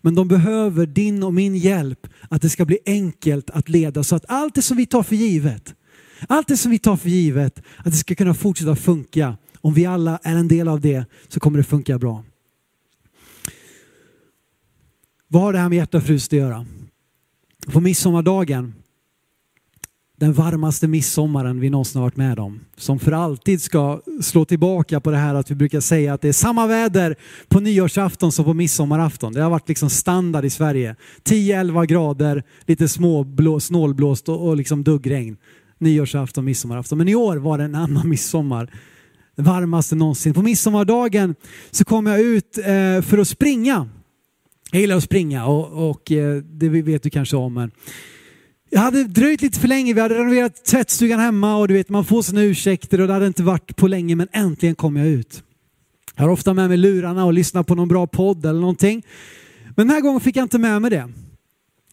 Men 0.00 0.14
de 0.14 0.28
behöver 0.28 0.86
din 0.86 1.22
och 1.22 1.34
min 1.34 1.56
hjälp 1.56 2.06
att 2.28 2.42
det 2.42 2.50
ska 2.50 2.64
bli 2.64 2.78
enkelt 2.86 3.50
att 3.50 3.68
leda 3.68 4.04
så 4.04 4.16
att 4.16 4.24
allt 4.28 4.54
det 4.54 4.62
som 4.62 4.76
vi 4.76 4.86
tar 4.86 5.02
för 5.02 5.16
givet, 5.16 5.74
allt 6.28 6.48
det 6.48 6.56
som 6.56 6.70
vi 6.70 6.78
tar 6.78 6.96
för 6.96 7.08
givet, 7.08 7.62
att 7.76 7.84
det 7.84 7.96
ska 7.96 8.14
kunna 8.14 8.34
fortsätta 8.34 8.76
funka. 8.76 9.36
Om 9.60 9.74
vi 9.74 9.86
alla 9.86 10.18
är 10.22 10.36
en 10.36 10.48
del 10.48 10.68
av 10.68 10.80
det 10.80 11.04
så 11.28 11.40
kommer 11.40 11.58
det 11.58 11.64
funka 11.64 11.98
bra. 11.98 12.24
Vad 15.28 15.42
har 15.42 15.52
det 15.52 15.58
här 15.58 15.68
med 15.68 15.76
hjärtafrust 15.76 16.32
att 16.32 16.38
göra? 16.38 16.66
På 17.66 17.80
midsommardagen, 17.80 18.74
den 20.20 20.32
varmaste 20.32 20.88
midsommaren 20.88 21.60
vi 21.60 21.70
någonsin 21.70 21.98
har 21.98 22.06
varit 22.06 22.16
med 22.16 22.38
om, 22.38 22.60
som 22.76 22.98
för 22.98 23.12
alltid 23.12 23.62
ska 23.62 24.00
slå 24.20 24.44
tillbaka 24.44 25.00
på 25.00 25.10
det 25.10 25.16
här 25.16 25.34
att 25.34 25.50
vi 25.50 25.54
brukar 25.54 25.80
säga 25.80 26.14
att 26.14 26.20
det 26.20 26.28
är 26.28 26.32
samma 26.32 26.66
väder 26.66 27.16
på 27.48 27.60
nyårsafton 27.60 28.32
som 28.32 28.44
på 28.44 28.54
midsommarafton. 28.54 29.32
Det 29.32 29.42
har 29.42 29.50
varit 29.50 29.68
liksom 29.68 29.90
standard 29.90 30.44
i 30.44 30.50
Sverige. 30.50 30.96
10-11 31.24 31.86
grader, 31.86 32.42
lite 32.66 32.88
småblå, 32.88 33.60
snålblåst 33.60 34.28
och, 34.28 34.48
och 34.48 34.56
liksom 34.56 34.84
duggregn. 34.84 35.36
Nyårsafton, 35.78 36.44
midsommarafton. 36.44 36.98
Men 36.98 37.08
i 37.08 37.14
år 37.14 37.36
var 37.36 37.58
det 37.58 37.64
en 37.64 37.74
annan 37.74 38.08
midsommar. 38.08 38.72
Den 39.36 39.44
varmaste 39.44 39.94
någonsin. 39.94 40.34
På 40.34 40.42
midsommardagen 40.42 41.34
så 41.70 41.84
kom 41.84 42.06
jag 42.06 42.20
ut 42.20 42.58
eh, 42.58 43.02
för 43.02 43.18
att 43.18 43.28
springa 43.28 43.88
jag 44.72 44.80
gillar 44.80 44.96
att 44.96 45.04
springa 45.04 45.46
och, 45.46 45.90
och 45.90 46.12
eh, 46.12 46.36
det 46.36 46.68
vet 46.68 47.02
du 47.02 47.10
kanske 47.10 47.36
om. 47.36 47.54
Men 47.54 47.70
jag 48.70 48.80
hade 48.80 49.04
dröjt 49.04 49.42
lite 49.42 49.60
för 49.60 49.68
länge. 49.68 49.94
Vi 49.94 50.00
hade 50.00 50.14
renoverat 50.14 50.64
tvättstugan 50.64 51.20
hemma 51.20 51.56
och 51.56 51.68
du 51.68 51.74
vet 51.74 51.88
man 51.88 52.04
får 52.04 52.22
sina 52.22 52.42
ursäkter 52.42 53.00
och 53.00 53.06
det 53.06 53.12
hade 53.12 53.26
inte 53.26 53.42
varit 53.42 53.76
på 53.76 53.88
länge 53.88 54.16
men 54.16 54.28
äntligen 54.32 54.74
kom 54.74 54.96
jag 54.96 55.06
ut. 55.06 55.42
Jag 56.16 56.22
har 56.22 56.30
ofta 56.30 56.54
med 56.54 56.68
mig 56.68 56.76
lurarna 56.76 57.24
och 57.24 57.32
lyssnar 57.32 57.62
på 57.62 57.74
någon 57.74 57.88
bra 57.88 58.06
podd 58.06 58.46
eller 58.46 58.60
någonting. 58.60 59.06
Men 59.64 59.86
den 59.86 59.90
här 59.90 60.00
gången 60.00 60.20
fick 60.20 60.36
jag 60.36 60.44
inte 60.44 60.58
med 60.58 60.82
mig 60.82 60.90
det. 60.90 61.08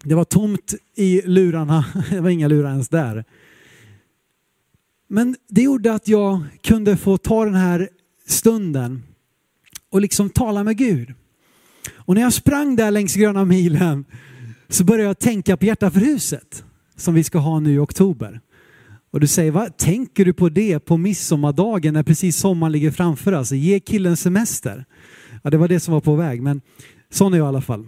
Det 0.03 0.15
var 0.15 0.23
tomt 0.23 0.73
i 0.95 1.21
lurarna. 1.25 1.85
Det 2.09 2.21
var 2.21 2.29
inga 2.29 2.47
lurar 2.47 2.71
ens 2.71 2.89
där. 2.89 3.25
Men 5.09 5.35
det 5.49 5.61
gjorde 5.61 5.93
att 5.93 6.07
jag 6.07 6.43
kunde 6.63 6.97
få 6.97 7.17
ta 7.17 7.45
den 7.45 7.55
här 7.55 7.89
stunden 8.27 9.03
och 9.89 10.01
liksom 10.01 10.29
tala 10.29 10.63
med 10.63 10.77
Gud. 10.77 11.13
Och 11.95 12.15
när 12.15 12.21
jag 12.21 12.33
sprang 12.33 12.75
där 12.75 12.91
längs 12.91 13.15
gröna 13.15 13.45
milen 13.45 14.05
så 14.69 14.83
började 14.83 15.07
jag 15.07 15.19
tänka 15.19 15.57
på 15.57 15.65
Hjärta 15.65 15.91
för 15.91 15.99
huset 15.99 16.63
som 16.97 17.13
vi 17.13 17.23
ska 17.23 17.37
ha 17.37 17.59
nu 17.59 17.73
i 17.73 17.77
oktober. 17.77 18.41
Och 19.11 19.19
du 19.19 19.27
säger, 19.27 19.51
vad 19.51 19.77
tänker 19.77 20.25
du 20.25 20.33
på 20.33 20.49
det 20.49 20.79
på 20.79 20.97
midsommardagen 20.97 21.93
när 21.93 22.03
precis 22.03 22.37
sommaren 22.37 22.71
ligger 22.71 22.91
framför 22.91 23.31
oss? 23.31 23.51
Ge 23.51 23.79
killen 23.79 24.17
semester. 24.17 24.85
Ja, 25.43 25.49
det 25.49 25.57
var 25.57 25.67
det 25.67 25.79
som 25.79 25.93
var 25.93 26.01
på 26.01 26.15
väg, 26.15 26.41
men 26.41 26.61
sån 27.09 27.33
är 27.33 27.37
jag 27.37 27.45
i 27.45 27.47
alla 27.47 27.61
fall. 27.61 27.87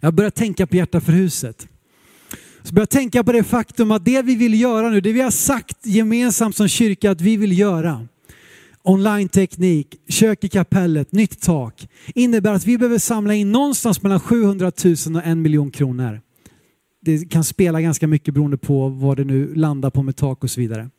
Jag 0.00 0.14
börjar 0.14 0.30
tänka 0.30 0.66
på 0.66 0.76
Hjärta 0.76 1.00
för 1.00 1.12
huset. 1.12 1.68
Så 2.62 2.74
börjar 2.74 2.82
jag 2.82 2.90
tänka 2.90 3.24
på 3.24 3.32
det 3.32 3.44
faktum 3.44 3.90
att 3.90 4.04
det 4.04 4.22
vi 4.22 4.34
vill 4.34 4.60
göra 4.60 4.90
nu, 4.90 5.00
det 5.00 5.12
vi 5.12 5.20
har 5.20 5.30
sagt 5.30 5.86
gemensamt 5.86 6.56
som 6.56 6.68
kyrka 6.68 7.10
att 7.10 7.20
vi 7.20 7.36
vill 7.36 7.58
göra, 7.58 8.08
online-teknik, 8.82 9.86
kök 10.08 10.44
i 10.44 10.48
kapellet, 10.48 11.12
nytt 11.12 11.40
tak 11.40 11.88
innebär 12.14 12.52
att 12.52 12.66
vi 12.66 12.78
behöver 12.78 12.98
samla 12.98 13.34
in 13.34 13.52
någonstans 13.52 14.02
mellan 14.02 14.20
700 14.20 14.72
000 14.84 15.16
och 15.16 15.26
en 15.26 15.42
miljon 15.42 15.70
kronor. 15.70 16.20
Det 17.04 17.30
kan 17.30 17.44
spela 17.44 17.80
ganska 17.80 18.06
mycket 18.06 18.34
beroende 18.34 18.56
på 18.56 18.88
vad 18.88 19.16
det 19.16 19.24
nu 19.24 19.54
landar 19.54 19.90
på 19.90 20.02
med 20.02 20.16
tak 20.16 20.44
och 20.44 20.50
så 20.50 20.60
vidare. 20.60 20.90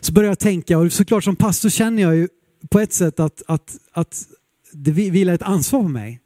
Så 0.00 0.12
börjar 0.12 0.30
jag 0.30 0.38
tänka, 0.38 0.78
och 0.78 0.92
såklart 0.92 1.24
som 1.24 1.36
pastor 1.36 1.68
känner 1.68 2.02
jag 2.02 2.16
ju 2.16 2.28
på 2.70 2.80
ett 2.80 2.92
sätt 2.92 3.20
att, 3.20 3.42
att, 3.46 3.76
att 3.92 4.26
det 4.72 4.90
vilar 4.90 5.34
ett 5.34 5.42
ansvar 5.42 5.82
på 5.82 5.88
mig. 5.88 6.20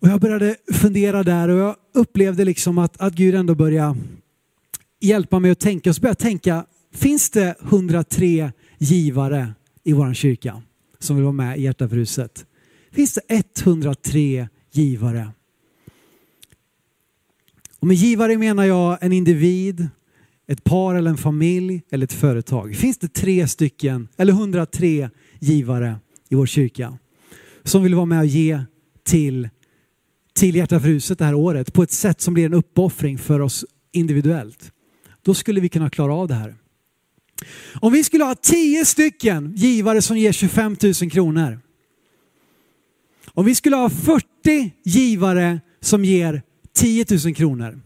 Och 0.00 0.08
jag 0.08 0.20
började 0.20 0.56
fundera 0.72 1.22
där 1.22 1.48
och 1.48 1.58
jag 1.58 1.76
upplevde 1.94 2.44
liksom 2.44 2.78
att, 2.78 3.00
att 3.00 3.12
Gud 3.12 3.34
ändå 3.34 3.54
började 3.54 3.96
hjälpa 5.00 5.38
mig 5.38 5.50
att 5.50 5.60
tänka. 5.60 5.90
Och 5.90 5.96
så 5.96 6.02
började 6.02 6.16
jag 6.20 6.30
tänka, 6.30 6.64
finns 6.94 7.30
det 7.30 7.54
103 7.62 8.52
givare 8.78 9.54
i 9.84 9.92
vår 9.92 10.14
kyrka 10.14 10.62
som 10.98 11.16
vill 11.16 11.24
vara 11.24 11.32
med 11.32 11.58
i 11.58 11.62
Hjärta 11.62 11.88
för 11.88 11.96
huset. 11.96 12.46
Finns 12.92 13.14
det 13.14 13.44
103 13.62 14.48
givare. 14.72 15.30
Och 17.82 17.88
med 17.88 17.96
givare 17.96 18.38
menar 18.38 18.64
jag 18.64 18.98
en 19.00 19.12
individ, 19.12 19.88
ett 20.46 20.64
par 20.64 20.94
eller 20.94 21.10
en 21.10 21.16
familj 21.16 21.82
eller 21.90 22.04
ett 22.04 22.12
företag. 22.12 22.76
Finns 22.76 22.98
det 22.98 23.08
tre 23.08 23.48
stycken 23.48 24.08
eller 24.16 24.32
103 24.32 25.10
givare 25.38 25.96
i 26.28 26.34
vår 26.34 26.46
kyrka 26.46 26.98
som 27.64 27.82
vill 27.82 27.94
vara 27.94 28.06
med 28.06 28.20
och 28.20 28.26
ge 28.26 28.60
till, 29.04 29.48
till 30.34 30.56
Hjärta 30.56 30.80
för 30.80 30.88
huset 30.88 31.18
det 31.18 31.24
här 31.24 31.34
året 31.34 31.72
på 31.72 31.82
ett 31.82 31.92
sätt 31.92 32.20
som 32.20 32.34
blir 32.34 32.46
en 32.46 32.54
uppoffring 32.54 33.18
för 33.18 33.40
oss 33.40 33.64
individuellt. 33.92 34.72
Då 35.22 35.34
skulle 35.34 35.60
vi 35.60 35.68
kunna 35.68 35.90
klara 35.90 36.14
av 36.14 36.28
det 36.28 36.34
här. 36.34 36.54
Om 37.74 37.92
vi 37.92 38.04
skulle 38.04 38.24
ha 38.24 38.34
tio 38.34 38.84
stycken 38.84 39.52
givare 39.56 40.02
som 40.02 40.18
ger 40.18 40.32
25 40.32 40.76
000 40.82 41.10
kronor. 41.10 41.60
Om 43.26 43.44
vi 43.44 43.54
skulle 43.54 43.76
ha 43.76 43.90
40 43.90 44.26
givare 44.84 45.60
som 45.80 46.04
ger 46.04 46.42
10 46.74 47.06
000 47.24 47.34
kronor. 47.34 47.80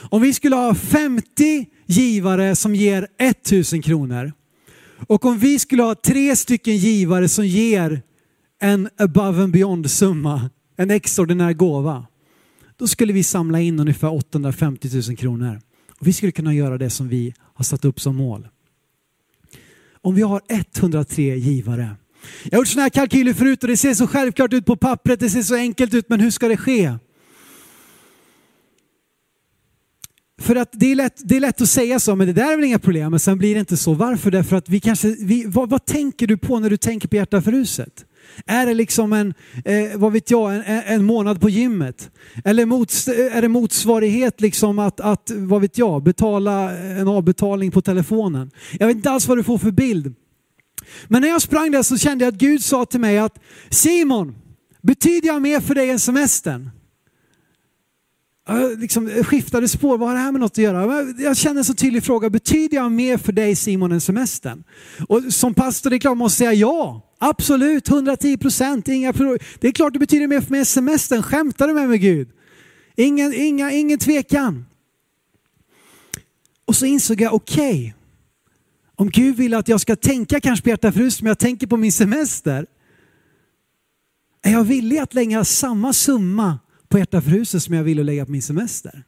Om 0.00 0.22
vi 0.22 0.34
skulle 0.34 0.56
ha 0.56 0.74
50 0.74 1.66
givare 1.86 2.56
som 2.56 2.74
ger 2.74 3.08
1 3.18 3.50
000 3.72 3.82
kronor. 3.82 4.32
Och 5.06 5.24
om 5.24 5.38
vi 5.38 5.58
skulle 5.58 5.82
ha 5.82 5.94
tre 5.94 6.36
stycken 6.36 6.76
givare 6.76 7.28
som 7.28 7.46
ger 7.46 8.02
en 8.60 8.88
above 8.98 9.42
and 9.42 9.52
beyond 9.52 9.90
summa, 9.90 10.50
en 10.76 10.90
extraordinär 10.90 11.52
gåva. 11.52 12.06
Då 12.76 12.88
skulle 12.88 13.12
vi 13.12 13.22
samla 13.22 13.60
in 13.60 13.80
ungefär 13.80 14.14
850 14.14 14.88
000 15.08 15.16
kronor. 15.16 15.60
Och 16.00 16.06
vi 16.06 16.12
skulle 16.12 16.32
kunna 16.32 16.54
göra 16.54 16.78
det 16.78 16.90
som 16.90 17.08
vi 17.08 17.34
har 17.54 17.64
satt 17.64 17.84
upp 17.84 18.00
som 18.00 18.16
mål. 18.16 18.48
Om 20.00 20.14
vi 20.14 20.22
har 20.22 20.42
103 20.48 21.36
givare. 21.36 21.96
Jag 22.44 22.52
har 22.52 22.58
gjort 22.58 22.68
sådana 22.68 22.82
här 22.82 22.90
kalkyler 22.90 23.32
förut 23.32 23.62
och 23.62 23.68
det 23.68 23.76
ser 23.76 23.94
så 23.94 24.06
självklart 24.06 24.52
ut 24.52 24.66
på 24.66 24.76
pappret, 24.76 25.20
det 25.20 25.30
ser 25.30 25.42
så 25.42 25.54
enkelt 25.54 25.94
ut, 25.94 26.08
men 26.08 26.20
hur 26.20 26.30
ska 26.30 26.48
det 26.48 26.56
ske? 26.56 26.92
För 30.42 30.56
att 30.56 30.68
det 30.72 30.92
är, 30.92 30.94
lätt, 30.94 31.20
det 31.24 31.36
är 31.36 31.40
lätt 31.40 31.60
att 31.60 31.68
säga 31.68 32.00
så, 32.00 32.16
men 32.16 32.26
det 32.26 32.32
där 32.32 32.52
är 32.52 32.56
väl 32.56 32.64
inga 32.64 32.78
problem, 32.78 33.10
men 33.10 33.20
sen 33.20 33.38
blir 33.38 33.54
det 33.54 33.60
inte 33.60 33.76
så. 33.76 33.94
Varför? 33.94 34.30
Därför 34.30 34.56
att 34.56 34.68
vi 34.68 34.80
kanske, 34.80 35.08
vi, 35.08 35.44
vad, 35.46 35.70
vad 35.70 35.84
tänker 35.84 36.26
du 36.26 36.36
på 36.36 36.58
när 36.58 36.70
du 36.70 36.76
tänker 36.76 37.08
på 37.08 37.16
hjärta 37.16 37.42
för 37.42 37.52
huset? 37.52 38.04
Är 38.46 38.66
det 38.66 38.74
liksom 38.74 39.12
en, 39.12 39.34
eh, 39.64 39.98
vad 39.98 40.12
vet 40.12 40.30
jag, 40.30 40.54
en, 40.54 40.62
en 40.66 41.04
månad 41.04 41.40
på 41.40 41.48
gymmet? 41.48 42.10
Eller 42.44 42.66
mots, 42.66 43.08
eh, 43.08 43.36
är 43.36 43.42
det 43.42 43.48
motsvarighet 43.48 44.40
liksom 44.40 44.78
att, 44.78 45.00
att, 45.00 45.30
vad 45.34 45.60
vet 45.60 45.78
jag, 45.78 46.02
betala 46.02 46.70
en 46.78 47.08
avbetalning 47.08 47.70
på 47.70 47.82
telefonen? 47.82 48.50
Jag 48.78 48.86
vet 48.86 48.96
inte 48.96 49.10
alls 49.10 49.28
vad 49.28 49.38
du 49.38 49.44
får 49.44 49.58
för 49.58 49.70
bild. 49.70 50.14
Men 51.08 51.22
när 51.22 51.28
jag 51.28 51.42
sprang 51.42 51.70
där 51.70 51.82
så 51.82 51.98
kände 51.98 52.24
jag 52.24 52.34
att 52.34 52.40
Gud 52.40 52.64
sa 52.64 52.84
till 52.84 53.00
mig 53.00 53.18
att 53.18 53.38
Simon, 53.70 54.34
betyder 54.82 55.26
jag 55.28 55.42
mer 55.42 55.60
för 55.60 55.74
dig 55.74 55.90
än 55.90 55.98
semestern? 55.98 56.70
Liksom 58.78 59.08
eh, 59.08 59.24
skiftade 59.24 59.68
spår, 59.68 59.98
vad 59.98 60.08
har 60.08 60.16
det 60.16 60.22
här 60.22 60.32
med 60.32 60.40
något 60.40 60.52
att 60.52 60.58
göra? 60.58 61.02
Jag 61.18 61.36
känner 61.36 61.58
en 61.58 61.64
så 61.64 61.74
tydlig 61.74 62.04
fråga, 62.04 62.30
betyder 62.30 62.76
jag 62.76 62.92
mer 62.92 63.18
för 63.18 63.32
dig 63.32 63.56
Simon 63.56 63.92
än 63.92 64.00
semestern? 64.00 64.64
Och 65.08 65.22
som 65.28 65.54
pastor, 65.54 65.90
det 65.90 65.96
är 65.96 65.98
klart 65.98 66.10
man 66.10 66.18
måste 66.18 66.38
säga 66.38 66.52
ja. 66.52 67.08
Absolut, 67.18 67.88
110 67.88 68.36
procent. 68.36 68.86
Det 68.86 68.92
är 69.60 69.72
klart 69.72 69.92
det 69.92 69.98
betyder 69.98 70.26
mer 70.26 70.40
för 70.40 70.50
mig 70.50 70.58
än 70.60 70.66
semestern. 70.66 71.22
Skämtar 71.22 71.68
du 71.68 71.74
med 71.74 71.88
mig 71.88 71.98
Gud? 71.98 72.28
Ingen, 72.96 73.34
inga, 73.34 73.72
ingen 73.72 73.98
tvekan. 73.98 74.66
Och 76.64 76.76
så 76.76 76.86
insåg 76.86 77.20
jag, 77.20 77.34
okej, 77.34 77.70
okay, 77.70 77.92
om 78.96 79.10
Gud 79.10 79.36
vill 79.36 79.54
att 79.54 79.68
jag 79.68 79.80
ska 79.80 79.96
tänka 79.96 80.40
kanske 80.40 80.62
på 80.62 80.68
hjärta 80.68 80.92
förut 80.92 81.14
som 81.14 81.26
jag 81.26 81.38
tänker 81.38 81.66
på 81.66 81.76
min 81.76 81.92
semester. 81.92 82.66
Är 84.42 84.52
jag 84.52 84.64
villig 84.64 84.98
att 84.98 85.14
lägga 85.14 85.44
samma 85.44 85.92
summa 85.92 86.58
på 86.92 86.98
hjärta 86.98 87.20
för 87.20 87.30
huset 87.30 87.62
som 87.62 87.74
jag 87.74 87.84
ville 87.84 88.02
lägga 88.02 88.24
på 88.24 88.32
min 88.32 88.42
semester? 88.42 89.02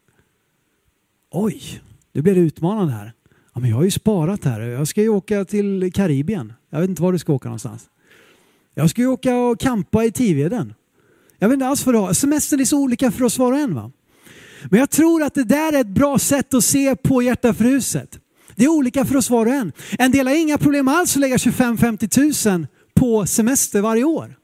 Oj, 1.31 1.83
nu 2.12 2.23
blir 2.23 2.35
det 2.35 2.40
utmanande 2.40 2.92
här. 2.92 3.12
Ja, 3.55 3.61
men 3.61 3.70
jag 3.70 3.77
har 3.77 3.85
ju 3.85 3.90
sparat 3.90 4.44
här. 4.44 4.61
Jag 4.61 4.88
ska 4.88 5.03
ju 5.03 5.09
åka 5.09 5.44
till 5.44 5.92
Karibien. 5.92 6.53
Jag 6.70 6.81
vet 6.81 6.90
inte 6.90 7.03
var 7.03 7.12
du 7.12 7.18
ska 7.18 7.33
åka 7.33 7.49
någonstans. 7.49 7.87
Jag 8.75 8.90
ska 8.90 9.03
ju 9.03 9.09
åka 9.09 9.37
och 9.37 9.61
campa 9.61 10.05
i 10.05 10.12
Tiveden. 10.12 10.75
Jag 11.38 11.49
vet 11.49 11.55
inte 11.55 11.66
alls 11.66 11.87
vad 11.87 11.94
du 11.94 11.99
har. 11.99 12.12
Semestern 12.12 12.61
är 12.61 12.64
så 12.64 12.79
olika 12.79 13.11
för 13.11 13.25
oss 13.25 13.38
var 13.38 13.53
och 13.53 13.59
en. 13.59 13.75
Va? 13.75 13.92
Men 14.70 14.81
jag 14.81 14.90
tror 14.90 15.23
att 15.23 15.35
det 15.35 15.44
där 15.44 15.73
är 15.73 15.81
ett 15.81 15.87
bra 15.87 16.18
sätt 16.18 16.55
att 16.55 16.64
se 16.64 16.97
på 16.97 17.23
hjärta 17.23 17.55
för 17.55 17.64
huset. 17.64 18.18
Det 18.55 18.64
är 18.64 18.68
olika 18.68 19.05
för 19.05 19.16
oss 19.16 19.31
var 19.31 19.47
och 19.47 19.55
en. 19.55 19.73
En 19.99 20.12
del 20.12 20.27
har 20.27 20.35
inga 20.35 20.59
problem 20.59 20.88
alls 20.88 21.16
att 21.16 21.20
lägga 21.20 21.37
25-50 21.37 22.57
000 22.59 22.66
på 22.94 23.27
semester 23.27 23.81
varje 23.81 24.05
år. 24.05 24.37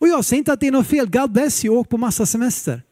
Och 0.00 0.08
jag 0.08 0.24
säger 0.24 0.38
inte 0.38 0.52
att 0.52 0.60
det 0.60 0.66
är 0.66 0.72
något 0.72 0.86
fel. 0.86 1.10
God 1.10 1.32
bless 1.32 1.64
you, 1.64 1.76
åk 1.76 1.88
på 1.88 1.96
massa 1.96 2.26
semester. 2.26 2.82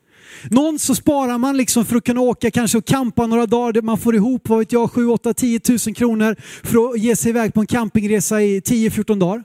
Någon 0.51 0.79
så 0.79 0.95
sparar 0.95 1.39
man 1.39 1.57
liksom 1.57 1.85
för 1.85 1.97
att 1.97 2.05
kunna 2.05 2.21
åka 2.21 2.51
kanske 2.51 2.79
och 2.79 2.85
campa 2.85 3.27
några 3.27 3.47
dagar. 3.47 3.83
Man 3.83 3.99
får 3.99 4.15
ihop, 4.15 4.49
vad 4.49 4.59
vet 4.59 4.73
jag, 4.73 4.93
7, 4.93 5.09
8, 5.09 5.35
10 5.35 5.61
000 5.87 5.95
kronor 5.95 6.37
för 6.63 6.91
att 6.91 6.99
ge 6.99 7.17
sig 7.17 7.31
iväg 7.31 7.55
på 7.55 7.61
en 7.61 7.67
campingresa 7.67 8.43
i 8.43 8.61
10-14 8.61 9.19
dagar. 9.19 9.45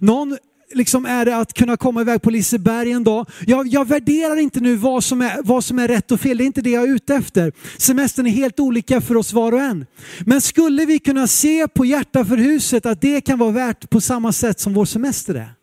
Någon 0.00 0.36
liksom 0.74 1.06
är 1.06 1.24
det 1.24 1.36
att 1.36 1.52
kunna 1.54 1.76
komma 1.76 2.00
iväg 2.00 2.22
på 2.22 2.30
Liseberg 2.30 2.92
en 2.92 3.04
dag. 3.04 3.26
Jag, 3.46 3.66
jag 3.66 3.88
värderar 3.88 4.36
inte 4.36 4.60
nu 4.60 4.76
vad 4.76 5.04
som, 5.04 5.22
är, 5.22 5.42
vad 5.42 5.64
som 5.64 5.78
är 5.78 5.88
rätt 5.88 6.12
och 6.12 6.20
fel, 6.20 6.38
det 6.38 6.44
är 6.44 6.46
inte 6.46 6.62
det 6.62 6.70
jag 6.70 6.82
är 6.84 6.94
ute 6.94 7.14
efter. 7.14 7.52
Semestern 7.78 8.26
är 8.26 8.30
helt 8.30 8.60
olika 8.60 9.00
för 9.00 9.16
oss 9.16 9.32
var 9.32 9.52
och 9.52 9.60
en. 9.60 9.86
Men 10.26 10.40
skulle 10.40 10.84
vi 10.84 10.98
kunna 10.98 11.26
se 11.26 11.68
på 11.68 11.84
hjärta 11.84 12.24
för 12.24 12.36
huset 12.36 12.86
att 12.86 13.00
det 13.00 13.20
kan 13.20 13.38
vara 13.38 13.50
värt 13.50 13.90
på 13.90 14.00
samma 14.00 14.32
sätt 14.32 14.60
som 14.60 14.74
vår 14.74 14.84
semester 14.84 15.34
är? 15.34 15.61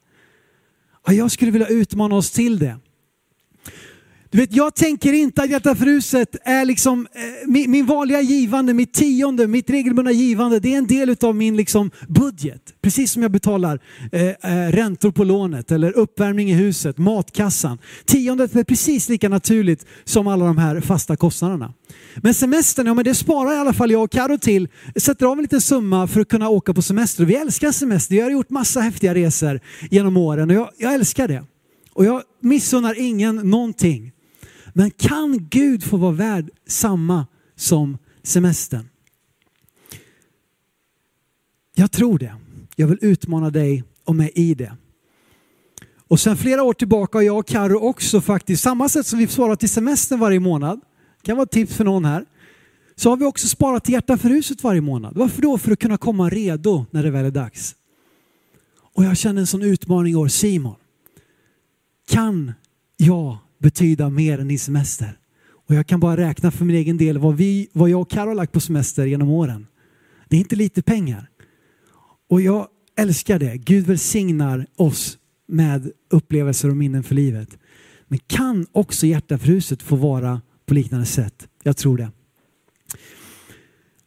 Jag 1.14 1.32
skulle 1.32 1.52
vilja 1.52 1.68
utmana 1.68 2.16
oss 2.16 2.32
till 2.32 2.60
det. 2.60 2.78
Du 4.32 4.38
vet, 4.38 4.54
jag 4.54 4.76
tänker 4.76 5.14
inte 5.14 5.44
att 5.44 5.50
Hjärta 5.50 5.76
fruset 5.76 6.36
är 6.44 6.66
liksom 6.66 7.08
eh, 7.14 7.22
min, 7.48 7.72
min, 7.72 7.86
vanliga 7.86 8.22
givande, 8.22 8.74
mitt 8.74 8.94
tionde, 8.94 9.48
mitt 9.48 9.70
regelbundna 9.70 10.12
givande. 10.12 10.60
Det 10.60 10.74
är 10.74 10.78
en 10.78 10.88
del 10.88 11.16
av 11.22 11.36
min 11.36 11.58
liksom, 11.58 11.92
budget. 12.08 12.62
Precis 12.82 13.12
som 13.12 13.22
jag 13.22 13.32
betalar 13.32 13.80
eh, 14.12 14.22
eh, 14.28 14.72
räntor 14.72 15.12
på 15.12 15.24
lånet 15.24 15.72
eller 15.72 15.98
uppvärmning 15.98 16.52
i 16.52 16.54
huset, 16.54 16.98
matkassan. 16.98 17.78
Tiondet 18.06 18.56
är 18.56 18.64
precis 18.64 19.10
lika 19.10 19.30
naturligt 19.30 19.86
som 20.04 20.28
alla 20.28 20.46
de 20.46 20.58
här 20.58 20.82
fasta 20.82 21.16
kostnaderna. 21.16 21.74
Men 22.16 22.34
semestern, 22.34 22.88
ja 22.88 22.94
men 22.94 23.04
det 23.04 23.16
sparar 23.16 23.54
i 23.54 23.58
alla 23.58 23.74
fall 23.74 23.92
jag 23.92 24.04
och 24.04 24.12
Karo 24.12 24.38
till. 24.38 24.68
Sätter 24.96 25.26
av 25.26 25.38
en 25.38 25.42
liten 25.42 25.62
summa 25.62 26.08
för 26.08 26.22
att 26.22 26.30
kunna 26.30 26.50
åka 26.50 26.74
på 26.74 26.82
semester. 26.82 27.26
Vi 27.26 27.36
älskar 27.36 27.72
semester. 27.72 28.16
Jag 28.16 28.26
har 28.26 28.32
gjort 28.32 28.50
massa 28.50 28.80
häftiga 28.80 29.16
resor 29.16 29.60
genom 29.92 30.18
åren 30.18 30.50
och 30.50 30.56
jag, 30.56 30.70
jag 30.78 30.94
älskar 30.94 31.28
det. 31.28 31.44
Och 31.94 32.06
jag 32.06 32.22
missunnar 32.42 33.00
ingen 33.00 33.36
någonting. 33.36 34.12
Men 34.74 34.92
kan 34.92 35.48
Gud 35.50 35.84
få 35.84 35.98
vara 35.98 36.12
värd 36.12 36.50
samma 36.68 37.28
som 37.56 37.98
semestern? 38.24 38.90
Jag 41.76 41.92
tror 41.92 42.20
det. 42.20 42.36
Jag 42.76 42.88
vill 42.88 42.98
utmana 43.02 43.50
dig 43.50 43.84
och 44.04 44.16
mig 44.16 44.32
i 44.36 44.54
det. 44.54 44.78
Och 46.08 46.20
sen 46.20 46.38
flera 46.38 46.64
år 46.64 46.74
tillbaka 46.74 47.18
har 47.18 47.24
jag 47.24 47.38
och 47.38 47.48
Karo 47.48 47.80
också 47.80 48.22
faktiskt, 48.22 48.64
samma 48.64 48.90
sätt 48.90 49.08
som 49.08 49.20
vi 49.20 49.28
sparar 49.28 49.56
till 49.56 49.70
semestern 49.70 50.20
varje 50.20 50.40
månad, 50.40 50.82
kan 51.22 51.38
vara 51.38 51.44
ett 51.44 51.52
tips 51.52 51.76
för 51.76 51.84
någon 51.84 52.06
här, 52.06 52.26
så 52.96 53.10
har 53.10 53.18
vi 53.18 53.26
också 53.26 53.48
sparat 53.48 53.84
till 53.84 53.94
hjärta 53.94 54.18
för 54.18 54.30
huset 54.30 54.64
varje 54.64 54.82
månad. 54.82 55.18
Varför 55.18 55.42
då? 55.42 55.58
För 55.58 55.72
att 55.72 55.80
kunna 55.80 55.98
komma 55.98 56.30
redo 56.30 56.86
när 56.92 57.04
det 57.04 57.12
väl 57.12 57.26
är 57.26 57.32
dags. 57.32 57.76
Och 58.94 59.04
jag 59.04 59.18
känner 59.18 59.42
en 59.42 59.48
sån 59.48 59.62
utmaning 59.62 60.14
i 60.14 60.16
år, 60.16 60.28
Simon, 60.28 60.76
kan 62.08 62.54
jag 62.98 63.38
betyda 63.60 64.10
mer 64.10 64.40
än 64.40 64.48
din 64.48 64.60
semester. 64.60 65.18
Och 65.68 65.76
jag 65.76 65.88
kan 65.88 66.00
bara 66.00 66.18
räkna 66.18 66.52
för 66.52 66.66
min 66.66 66.76
egen 66.76 66.98
del 66.98 67.18
vad, 67.18 67.36
vi, 67.38 67.70
vad 67.74 67.90
jag 67.90 68.02
och 68.02 68.10
Carro 68.10 68.28
har 68.28 68.36
lagt 68.36 68.52
på 68.52 68.60
semester 68.60 69.06
genom 69.06 69.30
åren. 69.30 69.68
Det 70.28 70.36
är 70.36 70.40
inte 70.40 70.56
lite 70.56 70.82
pengar. 70.82 71.30
Och 72.30 72.42
jag 72.42 72.68
älskar 72.98 73.40
det. 73.40 73.58
Gud 73.58 73.86
välsignar 73.86 74.66
oss 74.76 75.18
med 75.48 75.92
upplevelser 76.10 76.70
och 76.70 76.78
minnen 76.78 77.04
för 77.04 77.16
livet. 77.16 77.58
Men 78.08 78.20
kan 78.28 78.68
också 78.72 79.06
hjärtafruset 79.06 79.84
få 79.84 79.96
vara 79.96 80.42
på 80.66 80.74
liknande 80.74 81.06
sätt? 81.06 81.48
Jag 81.64 81.78
tror 81.78 81.98
det. 81.98 82.12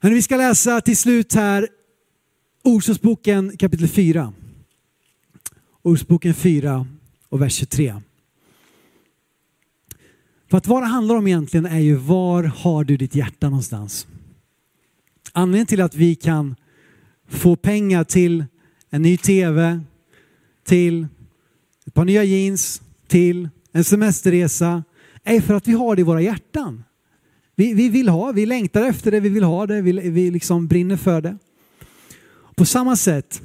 Men 0.01 0.15
vi 0.15 0.23
ska 0.23 0.37
läsa 0.37 0.81
till 0.81 0.97
slut 0.97 1.35
här 1.35 1.69
Ordspråksboken 2.65 3.57
kapitel 3.57 3.89
4. 3.89 4.33
Ordspråksboken 5.83 6.35
4 6.35 6.87
och 7.29 7.43
vers 7.43 7.55
23. 7.55 7.95
För 10.53 10.59
att 10.59 10.67
vad 10.67 10.83
det 10.83 10.87
handlar 10.87 11.15
om 11.15 11.27
egentligen 11.27 11.67
är 11.67 11.79
ju 11.79 11.95
var 11.95 12.43
har 12.43 12.85
du 12.85 12.97
ditt 12.97 13.15
hjärta 13.15 13.49
någonstans? 13.49 14.07
Anledningen 15.33 15.67
till 15.67 15.81
att 15.81 15.95
vi 15.95 16.15
kan 16.15 16.57
få 17.29 17.57
pengar 17.57 18.05
till 18.05 18.45
en 18.91 19.03
ny 19.03 19.17
tv, 19.17 19.81
till 20.65 21.07
ett 21.87 21.95
par 21.95 22.05
nya 22.05 22.25
jeans, 22.25 22.83
till 23.07 23.49
en 23.73 23.85
semesterresa 23.85 24.85
är 25.25 25.41
för 25.41 25.55
att 25.55 25.69
vi 25.69 25.73
har 25.73 25.97
det 25.97 26.01
i 26.01 26.05
våra 26.05 26.21
hjärtan. 26.21 26.85
Vi, 27.57 27.75
vi 27.75 27.89
vill 27.89 28.09
ha, 28.09 28.33
vi 28.33 28.47
längtar 28.47 28.83
efter 28.83 29.11
det, 29.11 29.21
vi 29.21 29.29
vill 29.29 29.45
ha 29.45 29.67
det, 29.67 29.83
vi, 29.83 29.93
vi 29.93 30.31
liksom 30.31 30.67
brinner 30.67 30.97
för 30.97 31.21
det. 31.21 31.39
På 32.55 32.65
samma 32.65 32.97
sätt 32.97 33.43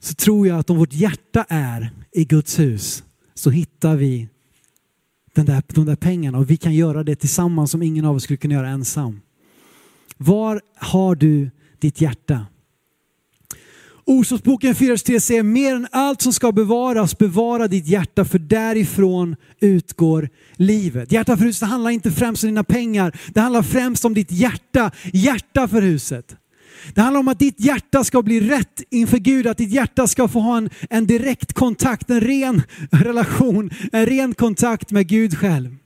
så 0.00 0.14
tror 0.14 0.46
jag 0.46 0.58
att 0.58 0.70
om 0.70 0.78
vårt 0.78 0.92
hjärta 0.92 1.46
är 1.48 1.90
i 2.12 2.24
Guds 2.24 2.58
hus 2.58 3.04
så 3.34 3.50
hittar 3.50 3.96
vi 3.96 4.28
den 5.34 5.46
där, 5.46 5.62
de 5.68 5.86
där 5.86 5.96
pengarna 5.96 6.38
och 6.38 6.50
vi 6.50 6.56
kan 6.56 6.74
göra 6.74 7.04
det 7.04 7.16
tillsammans 7.16 7.70
som 7.70 7.82
ingen 7.82 8.04
av 8.04 8.16
oss 8.16 8.22
skulle 8.22 8.36
kunna 8.36 8.54
göra 8.54 8.68
ensam. 8.68 9.20
Var 10.16 10.60
har 10.76 11.14
du 11.14 11.50
ditt 11.78 12.00
hjärta? 12.00 12.46
Ordspråksboken 14.04 14.74
4.3 14.74 15.18
säger 15.18 15.42
mer 15.42 15.74
än 15.74 15.86
allt 15.92 16.22
som 16.22 16.32
ska 16.32 16.52
bevaras, 16.52 17.18
bevara 17.18 17.68
ditt 17.68 17.86
hjärta 17.86 18.24
för 18.24 18.38
därifrån 18.38 19.36
utgår 19.60 20.28
livet. 20.56 21.12
Hjärta 21.12 21.36
för 21.36 21.44
huset 21.44 21.68
handlar 21.68 21.90
inte 21.90 22.10
främst 22.10 22.44
om 22.44 22.48
dina 22.48 22.64
pengar, 22.64 23.18
det 23.34 23.40
handlar 23.40 23.62
främst 23.62 24.04
om 24.04 24.14
ditt 24.14 24.32
hjärta, 24.32 24.90
hjärta 25.12 25.68
för 25.68 25.82
huset. 25.82 26.36
Det 26.94 27.00
handlar 27.00 27.20
om 27.20 27.28
att 27.28 27.38
ditt 27.38 27.60
hjärta 27.60 28.04
ska 28.04 28.22
bli 28.22 28.40
rätt 28.40 28.82
inför 28.90 29.18
Gud, 29.18 29.46
att 29.46 29.58
ditt 29.58 29.70
hjärta 29.70 30.06
ska 30.06 30.28
få 30.28 30.40
ha 30.40 30.56
en, 30.56 30.70
en 30.90 31.06
direkt 31.06 31.52
kontakt, 31.52 32.10
en 32.10 32.20
ren 32.20 32.62
relation, 32.90 33.70
en 33.92 34.06
ren 34.06 34.34
kontakt 34.34 34.90
med 34.90 35.06
Gud 35.06 35.38
själv. 35.38 35.76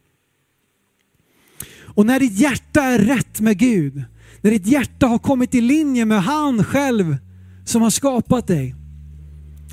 Och 1.95 2.07
när 2.07 2.21
ditt 2.21 2.39
hjärta 2.39 2.83
är 2.83 2.99
rätt 2.99 3.41
med 3.41 3.59
Gud, 3.59 4.05
när 4.41 4.51
ditt 4.51 4.67
hjärta 4.67 5.07
har 5.07 5.19
kommit 5.19 5.55
i 5.55 5.61
linje 5.61 6.05
med 6.05 6.23
han 6.23 6.65
själv 6.65 7.17
som 7.65 7.83
har 7.83 7.91
skapat 7.91 8.47
dig, 8.47 8.75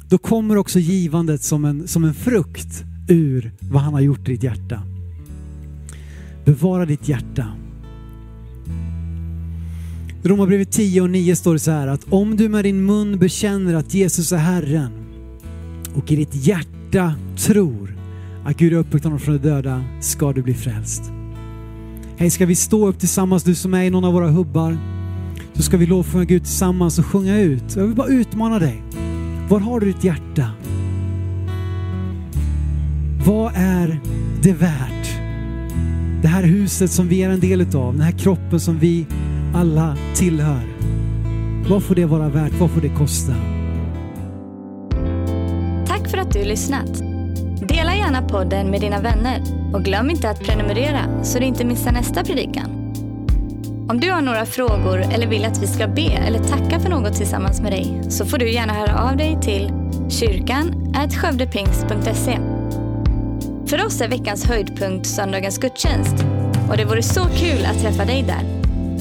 då 0.10 0.18
kommer 0.18 0.58
också 0.58 0.80
givandet 0.80 1.44
som 1.44 1.66
en, 1.66 1.88
som 1.88 2.04
en 2.04 2.14
frukt 2.14 2.84
ur 3.10 3.52
vad 3.60 3.82
han 3.82 3.94
har 3.94 4.02
gjort 4.02 4.28
i 4.28 4.32
ditt 4.32 4.44
hjärta. 4.44 4.84
Bevara 6.46 6.86
ditt 6.86 7.08
hjärta. 7.08 7.61
Romarbrevet 10.24 10.72
10 10.72 11.02
och 11.02 11.10
9 11.10 11.36
står 11.36 11.54
det 11.54 11.60
så 11.60 11.72
här 11.72 11.88
att 11.88 12.06
om 12.10 12.38
du 12.38 12.50
med 12.50 12.66
din 12.66 12.86
mun 12.86 13.20
bekänner 13.20 13.74
att 13.74 13.94
Jesus 13.94 14.32
är 14.32 14.38
Herren 14.38 14.92
och 15.96 16.12
i 16.12 16.16
ditt 16.16 16.36
hjärta 16.36 17.14
tror 17.38 17.98
att 18.46 18.58
Gud 18.58 18.74
har 18.74 18.80
uppväckt 18.80 19.04
honom 19.04 19.20
från 19.20 19.38
de 19.38 19.50
döda 19.50 19.84
ska 20.02 20.34
du 20.34 20.42
bli 20.42 20.54
frälst. 20.54 21.04
Hej, 22.18 22.30
ska 22.30 22.46
vi 22.46 22.56
stå 22.56 22.88
upp 22.88 23.00
tillsammans, 23.00 23.44
du 23.44 23.56
som 23.56 23.74
är 23.74 23.84
i 23.84 23.90
någon 23.90 24.06
av 24.06 24.14
våra 24.14 24.30
hubbar, 24.30 24.78
så 25.54 25.64
ska 25.64 25.78
vi 25.78 25.86
lovsjunga 25.86 26.26
Gud 26.26 26.44
tillsammans 26.44 27.00
och 27.00 27.06
sjunga 27.06 27.40
ut. 27.40 27.76
Jag 27.76 27.84
vill 27.84 27.96
bara 27.96 28.08
utmana 28.08 28.60
dig. 28.60 28.84
Var 29.50 29.60
har 29.60 29.80
du 29.80 29.86
ditt 29.86 30.04
hjärta? 30.04 30.52
Vad 33.26 33.52
är 33.56 34.00
det 34.44 34.54
värt? 34.54 35.18
Det 36.22 36.28
här 36.28 36.44
huset 36.44 36.92
som 36.92 37.08
vi 37.08 37.24
är 37.24 37.30
en 37.30 37.40
del 37.40 37.62
utav, 37.62 37.94
den 37.94 38.02
här 38.02 38.20
kroppen 38.20 38.60
som 38.60 38.80
vi 38.80 39.06
alla 39.54 39.98
tillhör. 40.16 40.62
Vad 41.70 41.84
får 41.84 41.96
det 41.96 42.06
vara 42.06 42.30
värt? 42.30 42.54
Vad 42.54 42.72
får 42.72 42.82
det 42.82 42.90
kosta? 42.90 43.34
Tack 45.88 46.10
för 46.10 46.18
att 46.18 46.34
du 46.34 46.44
lyssnat. 46.44 46.98
Dela 47.68 47.96
gärna 47.96 48.22
podden 48.22 48.70
med 48.70 48.82
dina 48.82 49.02
vänner 49.02 49.42
och 49.74 49.84
glöm 49.84 50.10
inte 50.10 50.30
att 50.30 50.44
prenumerera 50.44 51.24
så 51.24 51.40
du 51.40 51.46
inte 51.46 51.66
missar 51.66 51.92
nästa 51.92 52.24
predikan. 52.24 52.78
Om 53.90 54.00
du 54.00 54.12
har 54.12 54.22
några 54.22 54.46
frågor 54.46 55.00
eller 55.00 55.28
vill 55.28 55.46
att 55.46 55.64
vi 55.64 55.68
ska 55.68 55.88
be 55.88 56.12
eller 56.12 56.40
tacka 56.40 56.80
för 56.80 56.90
något 56.90 57.16
tillsammans 57.16 57.62
med 57.62 57.72
dig 57.72 58.02
så 58.10 58.26
får 58.26 58.38
du 58.38 58.52
gärna 58.52 58.74
höra 58.74 59.10
av 59.10 59.18
dig 59.18 59.38
till 59.42 59.72
kyrkan 60.10 60.94
skövdepingst.se. 61.14 62.40
För 63.68 63.86
oss 63.86 64.02
är 64.02 64.08
veckans 64.08 64.46
höjdpunkt 64.46 65.08
söndagens 65.08 65.58
gudstjänst 65.58 66.26
och 66.70 66.78
det 66.78 66.86
vore 66.86 67.04
så 67.04 67.22
kul 67.24 67.66
att 67.66 67.82
träffa 67.82 68.06
dig 68.06 68.24
där. 68.24 68.61